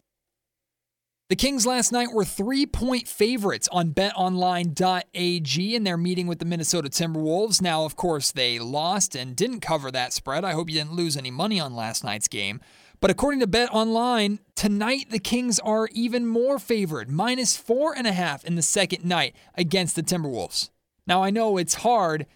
The 1.29 1.35
Kings 1.35 1.67
last 1.67 1.91
night 1.91 2.13
were 2.13 2.25
three 2.25 2.67
point 2.67 3.09
favorites 3.09 3.69
on 3.73 3.91
betonline.ag 3.91 5.75
in 5.75 5.83
their 5.83 5.97
meeting 5.97 6.29
with 6.29 6.39
the 6.39 6.45
Minnesota 6.45 6.89
Timberwolves. 6.89 7.61
Now, 7.61 7.85
of 7.85 7.97
course, 7.97 8.31
they 8.31 8.61
lost 8.61 9.17
and 9.17 9.35
didn't 9.35 9.59
cover 9.59 9.91
that 9.91 10.13
spread. 10.13 10.45
I 10.45 10.53
hope 10.53 10.71
you 10.71 10.77
didn't 10.77 10.93
lose 10.93 11.17
any 11.17 11.33
money 11.33 11.59
on 11.59 11.75
last 11.75 12.05
night's 12.05 12.29
game. 12.29 12.61
But 13.01 13.11
according 13.11 13.41
to 13.41 13.49
BetOnline, 13.49 14.39
tonight 14.55 15.11
the 15.11 15.19
Kings 15.19 15.59
are 15.59 15.89
even 15.91 16.27
more 16.27 16.61
favored, 16.61 17.11
minus 17.11 17.57
four 17.57 17.93
and 17.93 18.07
a 18.07 18.13
half 18.13 18.45
in 18.45 18.55
the 18.55 18.63
second 18.63 19.05
night 19.05 19.35
against 19.57 19.97
the 19.97 20.05
Timberwolves. 20.05 20.71
Now, 21.09 21.25
I 21.25 21.31
know 21.31 21.57
it's 21.57 21.75
hard 21.75 22.27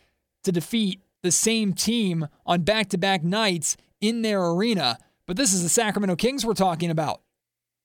to 0.42 0.50
defeat 0.50 1.00
the 1.22 1.31
same 1.31 1.74
team 1.74 2.26
on 2.44 2.62
back 2.62 2.88
to 2.88 2.98
back 2.98 3.22
nights 3.22 3.76
in 4.00 4.22
their 4.22 4.44
arena, 4.44 4.98
But 5.26 5.37
this 5.37 5.53
is 5.53 5.62
the 5.62 5.68
Sacramento 5.68 6.16
Kings 6.16 6.44
we're 6.44 6.55
talking 6.55 6.90
about. 6.90 7.20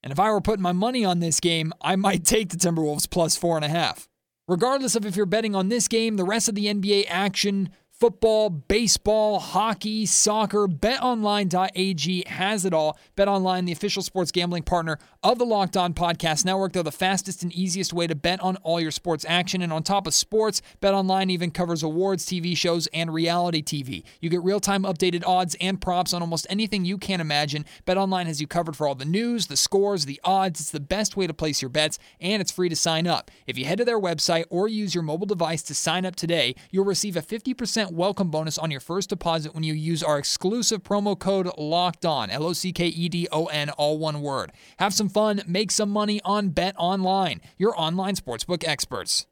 And 0.06 0.12
if 0.12 0.20
I 0.20 0.30
were 0.30 0.40
putting 0.40 0.62
my 0.62 0.72
money 0.72 1.04
on 1.04 1.20
this 1.20 1.40
game, 1.40 1.74
I 1.82 1.96
might 1.96 2.24
take 2.24 2.50
the 2.50 2.58
Timberwolves 2.58 3.10
plus 3.10 3.36
four 3.36 3.58
and 3.58 3.66
a 3.66 3.70
half. 3.70 4.08
Regardless 4.48 4.96
of 4.96 5.06
if 5.06 5.16
you're 5.16 5.26
betting 5.26 5.56
on 5.56 5.70
this 5.70 5.88
game, 5.88 6.16
the 6.16 6.24
rest 6.24 6.48
of 6.48 6.54
the 6.54 6.68
NBA 6.68 7.06
action 7.10 7.70
football, 8.00 8.50
baseball, 8.50 9.40
hockey, 9.40 10.06
soccer, 10.06 10.68
betonline.ag 10.68 12.24
has 12.28 12.66
it 12.66 12.74
all. 12.74 13.00
BetOnline, 13.16 13.66
the 13.66 13.72
official 13.72 14.04
sports 14.04 14.32
gambling 14.34 14.64
partner 14.64 15.00
of 15.24 15.40
the 15.40 15.46
Locked 15.46 15.78
On 15.78 15.94
Podcast 15.94 16.44
Network. 16.44 16.74
They're 16.74 16.84
the 16.84 16.92
fastest 16.92 17.42
and 17.42 17.54
easiest 17.54 17.94
way 17.94 18.06
to 18.06 18.14
bet 18.14 18.42
on 18.42 18.58
all 18.58 18.82
your 18.82 18.92
sports 18.92 19.26
action. 19.28 19.62
And 19.62 19.72
on 19.72 19.82
top 19.82 20.08
of 20.08 20.14
sports, 20.14 20.62
BetOnline 20.82 21.32
even 21.32 21.52
covers 21.52 21.84
awards, 21.84 22.26
TV 22.26 22.56
shows, 22.56 22.88
and 22.88 23.14
reality 23.14 23.64
TV. 23.64 24.04
You 24.20 24.30
get 24.30 24.44
real 24.44 24.60
time 24.60 24.84
updated 24.84 25.26
odds 25.26 25.56
and 25.62 25.80
props 25.80 26.14
on 26.14 26.22
almost 26.22 26.48
anything 26.50 26.84
you 26.84 26.98
can 26.98 27.22
imagine. 27.22 27.66
BetOnline 27.88 28.26
has 28.26 28.42
you 28.42 28.48
covered 28.48 28.76
for 28.76 28.88
all 28.88 28.96
the 28.96 29.06
news, 29.06 29.48
the 29.48 29.56
scores, 29.56 30.06
the 30.06 30.20
odds. 30.26 30.60
It's 30.60 30.72
the 30.72 30.82
best 30.82 31.16
way 31.16 31.28
to 31.28 31.34
place 31.34 31.62
your 31.62 31.70
bets, 31.70 31.98
and 32.20 32.42
it's 32.42 32.52
free 32.52 32.68
to 32.68 32.76
sign 32.76 33.08
up. 33.08 33.32
If 33.48 33.58
you 33.58 33.64
head 33.64 33.78
to 33.78 33.86
their 33.86 34.00
website 34.00 34.46
or 34.50 34.68
use 34.68 34.94
your 34.94 35.04
mobile 35.04 35.26
device 35.26 35.64
to 35.64 35.74
sign 35.74 36.06
up 36.06 36.18
today, 36.18 36.56
you'll 36.72 36.86
receive 36.86 37.16
a 37.16 37.22
50% 37.22 37.85
welcome 37.92 38.30
bonus 38.30 38.58
on 38.58 38.72
your 38.72 38.80
first 38.80 39.10
deposit 39.10 39.54
when 39.54 39.64
you 39.64 39.74
use 39.74 40.02
our 40.02 40.18
exclusive 40.18 40.84
promo 40.84 41.18
code 41.18 41.50
LOCKED 41.58 42.06
ON, 42.06 42.30
L 42.30 42.46
O 42.46 42.54
C 42.54 42.72
K 42.72 42.88
E 42.88 43.10
D 43.10 43.28
O 43.32 43.46
N, 43.46 43.70
all 43.72 43.98
one 43.98 44.22
word. 44.22 44.52
Have 44.78 44.94
some 44.94 45.10
fun, 45.10 45.42
make 45.46 45.72
some 45.72 45.90
money 45.90 46.22
on 46.24 46.50
Bet 46.50 46.76
Online, 46.78 47.42
your 47.58 47.80
online 47.80 48.16
sportsbook 48.16 48.68
experts. 48.68 49.28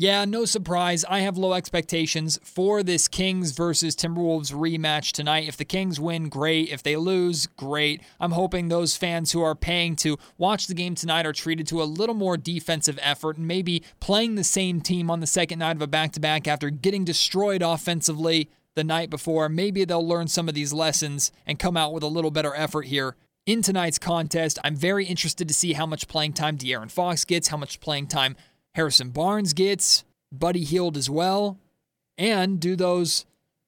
Yeah, 0.00 0.24
no 0.24 0.46
surprise. 0.46 1.04
I 1.10 1.20
have 1.20 1.36
low 1.36 1.52
expectations 1.52 2.40
for 2.42 2.82
this 2.82 3.06
Kings 3.06 3.50
versus 3.50 3.94
Timberwolves 3.94 4.50
rematch 4.50 5.12
tonight. 5.12 5.46
If 5.46 5.58
the 5.58 5.66
Kings 5.66 6.00
win, 6.00 6.30
great. 6.30 6.70
If 6.70 6.82
they 6.82 6.96
lose, 6.96 7.46
great. 7.46 8.00
I'm 8.18 8.30
hoping 8.30 8.68
those 8.68 8.96
fans 8.96 9.32
who 9.32 9.42
are 9.42 9.54
paying 9.54 9.96
to 9.96 10.16
watch 10.38 10.68
the 10.68 10.74
game 10.74 10.94
tonight 10.94 11.26
are 11.26 11.34
treated 11.34 11.66
to 11.66 11.82
a 11.82 11.84
little 11.84 12.14
more 12.14 12.38
defensive 12.38 12.98
effort 13.02 13.36
and 13.36 13.46
maybe 13.46 13.82
playing 14.00 14.36
the 14.36 14.42
same 14.42 14.80
team 14.80 15.10
on 15.10 15.20
the 15.20 15.26
second 15.26 15.58
night 15.58 15.76
of 15.76 15.82
a 15.82 15.86
back 15.86 16.12
to 16.12 16.20
back 16.20 16.48
after 16.48 16.70
getting 16.70 17.04
destroyed 17.04 17.60
offensively 17.60 18.48
the 18.76 18.84
night 18.84 19.10
before. 19.10 19.50
Maybe 19.50 19.84
they'll 19.84 20.08
learn 20.08 20.28
some 20.28 20.48
of 20.48 20.54
these 20.54 20.72
lessons 20.72 21.30
and 21.46 21.58
come 21.58 21.76
out 21.76 21.92
with 21.92 22.02
a 22.02 22.06
little 22.06 22.30
better 22.30 22.54
effort 22.54 22.86
here 22.86 23.16
in 23.44 23.62
tonight's 23.62 23.98
contest. 23.98 24.58
I'm 24.64 24.76
very 24.76 25.04
interested 25.04 25.48
to 25.48 25.54
see 25.54 25.72
how 25.72 25.84
much 25.84 26.08
playing 26.08 26.34
time 26.34 26.56
De'Aaron 26.56 26.90
Fox 26.90 27.24
gets, 27.24 27.48
how 27.48 27.56
much 27.56 27.80
playing 27.80 28.06
time 28.06 28.36
Harrison 28.74 29.10
Barnes 29.10 29.52
gets, 29.52 30.04
Buddy 30.32 30.64
Hield 30.64 30.96
as 30.96 31.10
well. 31.10 31.58
And 32.16 32.60
do 32.60 32.76
those 32.76 33.24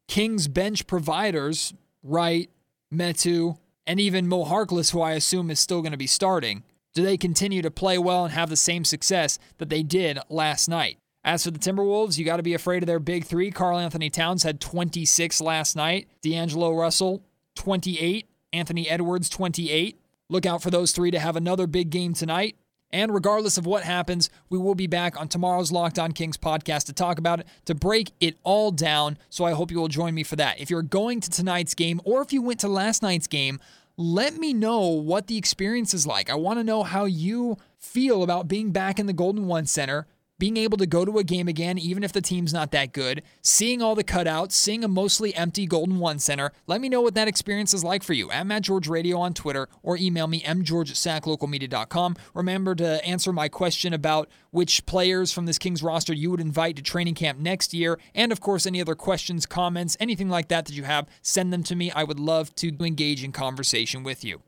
Kings 0.09 0.49
bench 0.49 0.87
providers, 0.87 1.73
Wright, 2.03 2.51
Metu, 2.93 3.57
and 3.87 3.99
even 3.99 4.29
Mo 4.29 4.45
Harkless, 4.45 4.93
who 4.93 5.01
I 5.01 5.12
assume 5.12 5.51
is 5.51 5.59
still 5.59 5.81
going 5.81 5.93
to 5.93 5.99
be 5.99 6.07
starting, 6.07 6.62
do 6.95 7.03
they 7.03 7.17
continue 7.17 7.62
to 7.62 7.71
play 7.71 7.99
well 7.99 8.25
and 8.25 8.35
have 8.35 8.51
the 8.51 8.57
same 8.57 8.85
success 8.85 9.38
that 9.59 9.71
they 9.71 9.83
did 9.83 10.19
last 10.29 10.69
night? 10.69 10.99
As 11.25 11.45
for 11.45 11.51
the 11.51 11.59
Timberwolves, 11.59 12.19
you 12.19 12.25
got 12.25 12.38
to 12.38 12.43
be 12.43 12.55
afraid 12.55 12.83
of 12.83 12.87
their 12.87 12.99
big 12.99 13.25
three. 13.25 13.51
Karl 13.51 13.79
Anthony 13.79 14.11
Towns 14.11 14.43
had 14.43 14.61
26 14.61 15.41
last 15.41 15.77
night, 15.77 16.09
D'Angelo 16.21 16.75
Russell, 16.75 17.23
28, 17.55 18.27
Anthony 18.53 18.88
Edwards, 18.88 19.29
28. 19.29 19.99
Look 20.29 20.47
out 20.47 20.62
for 20.62 20.71
those 20.71 20.93
three 20.93 21.11
to 21.11 21.21
have 21.21 21.37
another 21.37 21.67
big 21.67 21.91
game 21.91 22.12
tonight. 22.12 22.57
And 22.93 23.13
regardless 23.15 23.57
of 23.57 23.65
what 23.65 23.85
happens, 23.85 24.29
we 24.51 24.59
will 24.59 24.75
be 24.75 24.87
back 24.87 25.19
on 25.19 25.29
tomorrow's 25.29 25.73
Locked 25.73 25.99
On 25.99 26.13
Kings 26.13 26.37
podcast 26.37 26.85
to 26.87 26.93
talk 26.93 27.19
about 27.19 27.41
it, 27.41 27.47
to 27.65 27.75
break 27.75 28.13
it 28.21 28.37
all 28.43 28.71
down. 28.71 29.17
So 29.31 29.45
I 29.45 29.53
hope 29.53 29.71
you 29.71 29.79
will 29.79 29.89
join 29.89 30.15
me 30.15 30.23
for 30.23 30.37
that. 30.37 30.61
If 30.61 30.69
you're 30.69 30.83
going 30.83 31.21
to 31.21 31.31
tonight's 31.31 31.75
game 31.75 32.01
or 32.05 32.21
if 32.21 32.33
you 32.33 32.43
went 32.43 32.61
to 32.61 32.69
last 32.69 33.03
night's 33.03 33.27
game, 33.27 33.61
let 33.97 34.37
me 34.37 34.53
know 34.53 34.87
what 34.87 35.27
the 35.27 35.37
experience 35.37 35.95
is 35.95 36.07
like. 36.07 36.31
I 36.31 36.35
want 36.35 36.59
to 36.59 36.65
know 36.65 36.83
how 36.83 37.05
you 37.05 37.57
feel 37.79 38.23
about 38.23 38.49
being 38.49 38.73
back 38.73 38.99
in 38.99 39.07
the 39.07 39.13
Golden 39.13 39.47
One 39.47 39.67
Center 39.67 40.07
being 40.38 40.57
able 40.57 40.77
to 40.79 40.87
go 40.87 41.05
to 41.05 41.18
a 41.18 41.25
game 41.25 41.47
again, 41.47 41.79
even 41.79 42.03
if 42.03 42.12
the 42.12 42.21
team's 42.21 42.53
not 42.53 42.73
that 42.73 42.92
good, 42.92 43.23
seeing 43.42 43.81
all 43.81 43.95
the 43.95 44.03
cutouts, 44.03 44.53
seeing 44.53 44.83
a 44.83 44.88
mostly 44.88 45.35
empty 45.35 45.66
Golden 45.66 45.99
One 45.99 46.18
Center. 46.18 46.53
Let 46.66 46.81
me 46.81 46.88
know 46.88 47.01
what 47.01 47.14
that 47.14 47.29
experience 47.29 47.73
is 47.73 47.85
like 47.85 48.03
for 48.03 48.12
you 48.12 48.31
at 48.31 48.47
Matt 48.47 48.62
George 48.62 48.88
Radio 48.88 49.18
on 49.18 49.35
Twitter 49.35 49.68
or 49.83 49.97
email 49.97 50.27
me 50.27 50.40
mgeorge 50.42 50.90
at 50.90 51.23
saclocalmedia.com. 51.23 52.16
Remember 52.35 52.75
to 52.75 53.05
answer 53.05 53.33
my 53.33 53.49
question 53.49 53.92
about 53.92 54.29
which 54.51 54.85
players 54.85 55.33
from 55.33 55.47
this 55.47 55.59
Kings 55.59 55.83
roster 55.83 56.12
you 56.12 56.31
would 56.31 56.40
invite 56.40 56.77
to 56.77 56.83
training 56.83 57.14
camp 57.14 57.38
next 57.38 57.73
year. 57.73 58.01
And 58.14 58.33
of 58.33 58.40
course, 58.40 58.66
any 58.66 58.81
other 58.81 58.95
questions, 58.95 59.47
comments, 59.47 59.97
anything 60.01 60.29
like 60.29 60.49
that 60.49 60.66
that 60.66 60.75
you 60.75 60.85
have, 60.85 61.09
send 61.23 61.53
them 61.53 61.62
to 61.64 61.77
me. 61.77 61.92
I 61.92 62.05
would 62.05 62.18
love 62.18 62.55
to 62.57 62.68
engage 62.85 63.23
in 63.23 63.33
conversation 63.33 64.03
with 64.03 64.25
you. 64.25 64.42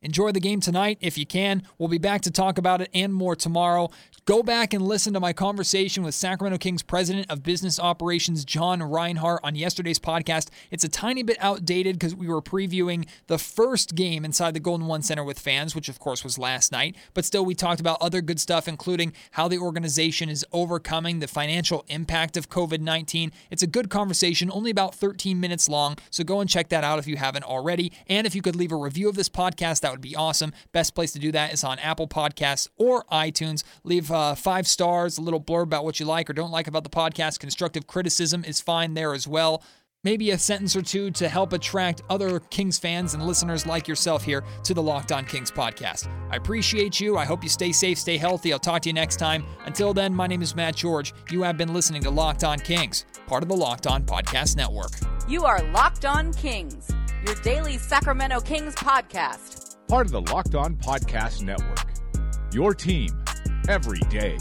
Enjoy 0.00 0.30
the 0.30 0.38
game 0.40 0.60
tonight 0.60 0.98
if 1.00 1.18
you 1.18 1.26
can. 1.26 1.64
We'll 1.76 1.88
be 1.88 1.98
back 1.98 2.20
to 2.22 2.30
talk 2.30 2.56
about 2.56 2.80
it 2.80 2.88
and 2.94 3.12
more 3.12 3.34
tomorrow. 3.34 3.90
Go 4.28 4.42
back 4.42 4.74
and 4.74 4.86
listen 4.86 5.14
to 5.14 5.20
my 5.20 5.32
conversation 5.32 6.02
with 6.02 6.14
Sacramento 6.14 6.58
Kings 6.58 6.82
President 6.82 7.30
of 7.30 7.42
Business 7.42 7.80
Operations, 7.80 8.44
John 8.44 8.80
Rinehart, 8.80 9.38
on 9.42 9.54
yesterday's 9.54 9.98
podcast. 9.98 10.50
It's 10.70 10.84
a 10.84 10.88
tiny 10.90 11.22
bit 11.22 11.38
outdated 11.40 11.98
because 11.98 12.14
we 12.14 12.28
were 12.28 12.42
previewing 12.42 13.08
the 13.28 13.38
first 13.38 13.94
game 13.94 14.26
inside 14.26 14.52
the 14.52 14.60
Golden 14.60 14.86
One 14.86 15.00
Center 15.00 15.24
with 15.24 15.38
fans, 15.38 15.74
which 15.74 15.88
of 15.88 15.98
course 15.98 16.24
was 16.24 16.38
last 16.38 16.72
night. 16.72 16.94
But 17.14 17.24
still, 17.24 17.42
we 17.42 17.54
talked 17.54 17.80
about 17.80 18.02
other 18.02 18.20
good 18.20 18.38
stuff, 18.38 18.68
including 18.68 19.14
how 19.30 19.48
the 19.48 19.56
organization 19.56 20.28
is 20.28 20.44
overcoming 20.52 21.20
the 21.20 21.26
financial 21.26 21.86
impact 21.88 22.36
of 22.36 22.50
COVID 22.50 22.80
19. 22.80 23.32
It's 23.50 23.62
a 23.62 23.66
good 23.66 23.88
conversation, 23.88 24.50
only 24.52 24.70
about 24.70 24.94
13 24.94 25.40
minutes 25.40 25.70
long. 25.70 25.96
So 26.10 26.22
go 26.22 26.40
and 26.40 26.50
check 26.50 26.68
that 26.68 26.84
out 26.84 26.98
if 26.98 27.06
you 27.06 27.16
haven't 27.16 27.44
already. 27.44 27.92
And 28.08 28.26
if 28.26 28.34
you 28.34 28.42
could 28.42 28.56
leave 28.56 28.72
a 28.72 28.76
review 28.76 29.08
of 29.08 29.14
this 29.14 29.30
podcast, 29.30 29.80
that 29.80 29.90
would 29.90 30.02
be 30.02 30.14
awesome. 30.14 30.52
Best 30.72 30.94
place 30.94 31.12
to 31.12 31.18
do 31.18 31.32
that 31.32 31.54
is 31.54 31.64
on 31.64 31.78
Apple 31.78 32.08
Podcasts 32.08 32.68
or 32.76 33.04
iTunes. 33.04 33.64
Leave 33.84 34.10
uh, 34.10 34.17
uh, 34.18 34.34
five 34.34 34.66
stars, 34.66 35.16
a 35.16 35.22
little 35.22 35.40
blurb 35.40 35.62
about 35.64 35.84
what 35.84 36.00
you 36.00 36.06
like 36.06 36.28
or 36.28 36.32
don't 36.32 36.50
like 36.50 36.66
about 36.66 36.82
the 36.82 36.90
podcast. 36.90 37.38
Constructive 37.38 37.86
criticism 37.86 38.44
is 38.44 38.60
fine 38.60 38.94
there 38.94 39.14
as 39.14 39.28
well. 39.28 39.62
Maybe 40.04 40.30
a 40.30 40.38
sentence 40.38 40.76
or 40.76 40.82
two 40.82 41.10
to 41.12 41.28
help 41.28 41.52
attract 41.52 42.02
other 42.08 42.38
Kings 42.38 42.78
fans 42.78 43.14
and 43.14 43.26
listeners 43.26 43.66
like 43.66 43.88
yourself 43.88 44.24
here 44.24 44.44
to 44.64 44.74
the 44.74 44.82
Locked 44.82 45.12
On 45.12 45.24
Kings 45.24 45.50
podcast. 45.50 46.08
I 46.30 46.36
appreciate 46.36 47.00
you. 47.00 47.16
I 47.16 47.24
hope 47.24 47.42
you 47.42 47.48
stay 47.48 47.72
safe, 47.72 47.98
stay 47.98 48.16
healthy. 48.16 48.52
I'll 48.52 48.58
talk 48.58 48.82
to 48.82 48.88
you 48.88 48.92
next 48.92 49.16
time. 49.16 49.44
Until 49.66 49.92
then, 49.92 50.14
my 50.14 50.26
name 50.26 50.42
is 50.42 50.54
Matt 50.54 50.76
George. 50.76 51.14
You 51.30 51.42
have 51.42 51.56
been 51.56 51.74
listening 51.74 52.02
to 52.02 52.10
Locked 52.10 52.44
On 52.44 52.58
Kings, 52.58 53.06
part 53.26 53.42
of 53.42 53.48
the 53.48 53.56
Locked 53.56 53.86
On 53.86 54.04
Podcast 54.04 54.56
Network. 54.56 54.92
You 55.28 55.44
are 55.44 55.62
Locked 55.72 56.04
On 56.04 56.32
Kings, 56.32 56.88
your 57.26 57.34
daily 57.36 57.76
Sacramento 57.76 58.40
Kings 58.40 58.74
podcast 58.76 59.68
Part 59.88 60.04
of 60.04 60.12
the 60.12 60.20
Locked 60.20 60.54
On 60.54 60.76
Podcast 60.76 61.42
Network. 61.42 61.86
Your 62.52 62.74
team 62.74 63.08
every 63.68 64.00
day. 64.08 64.38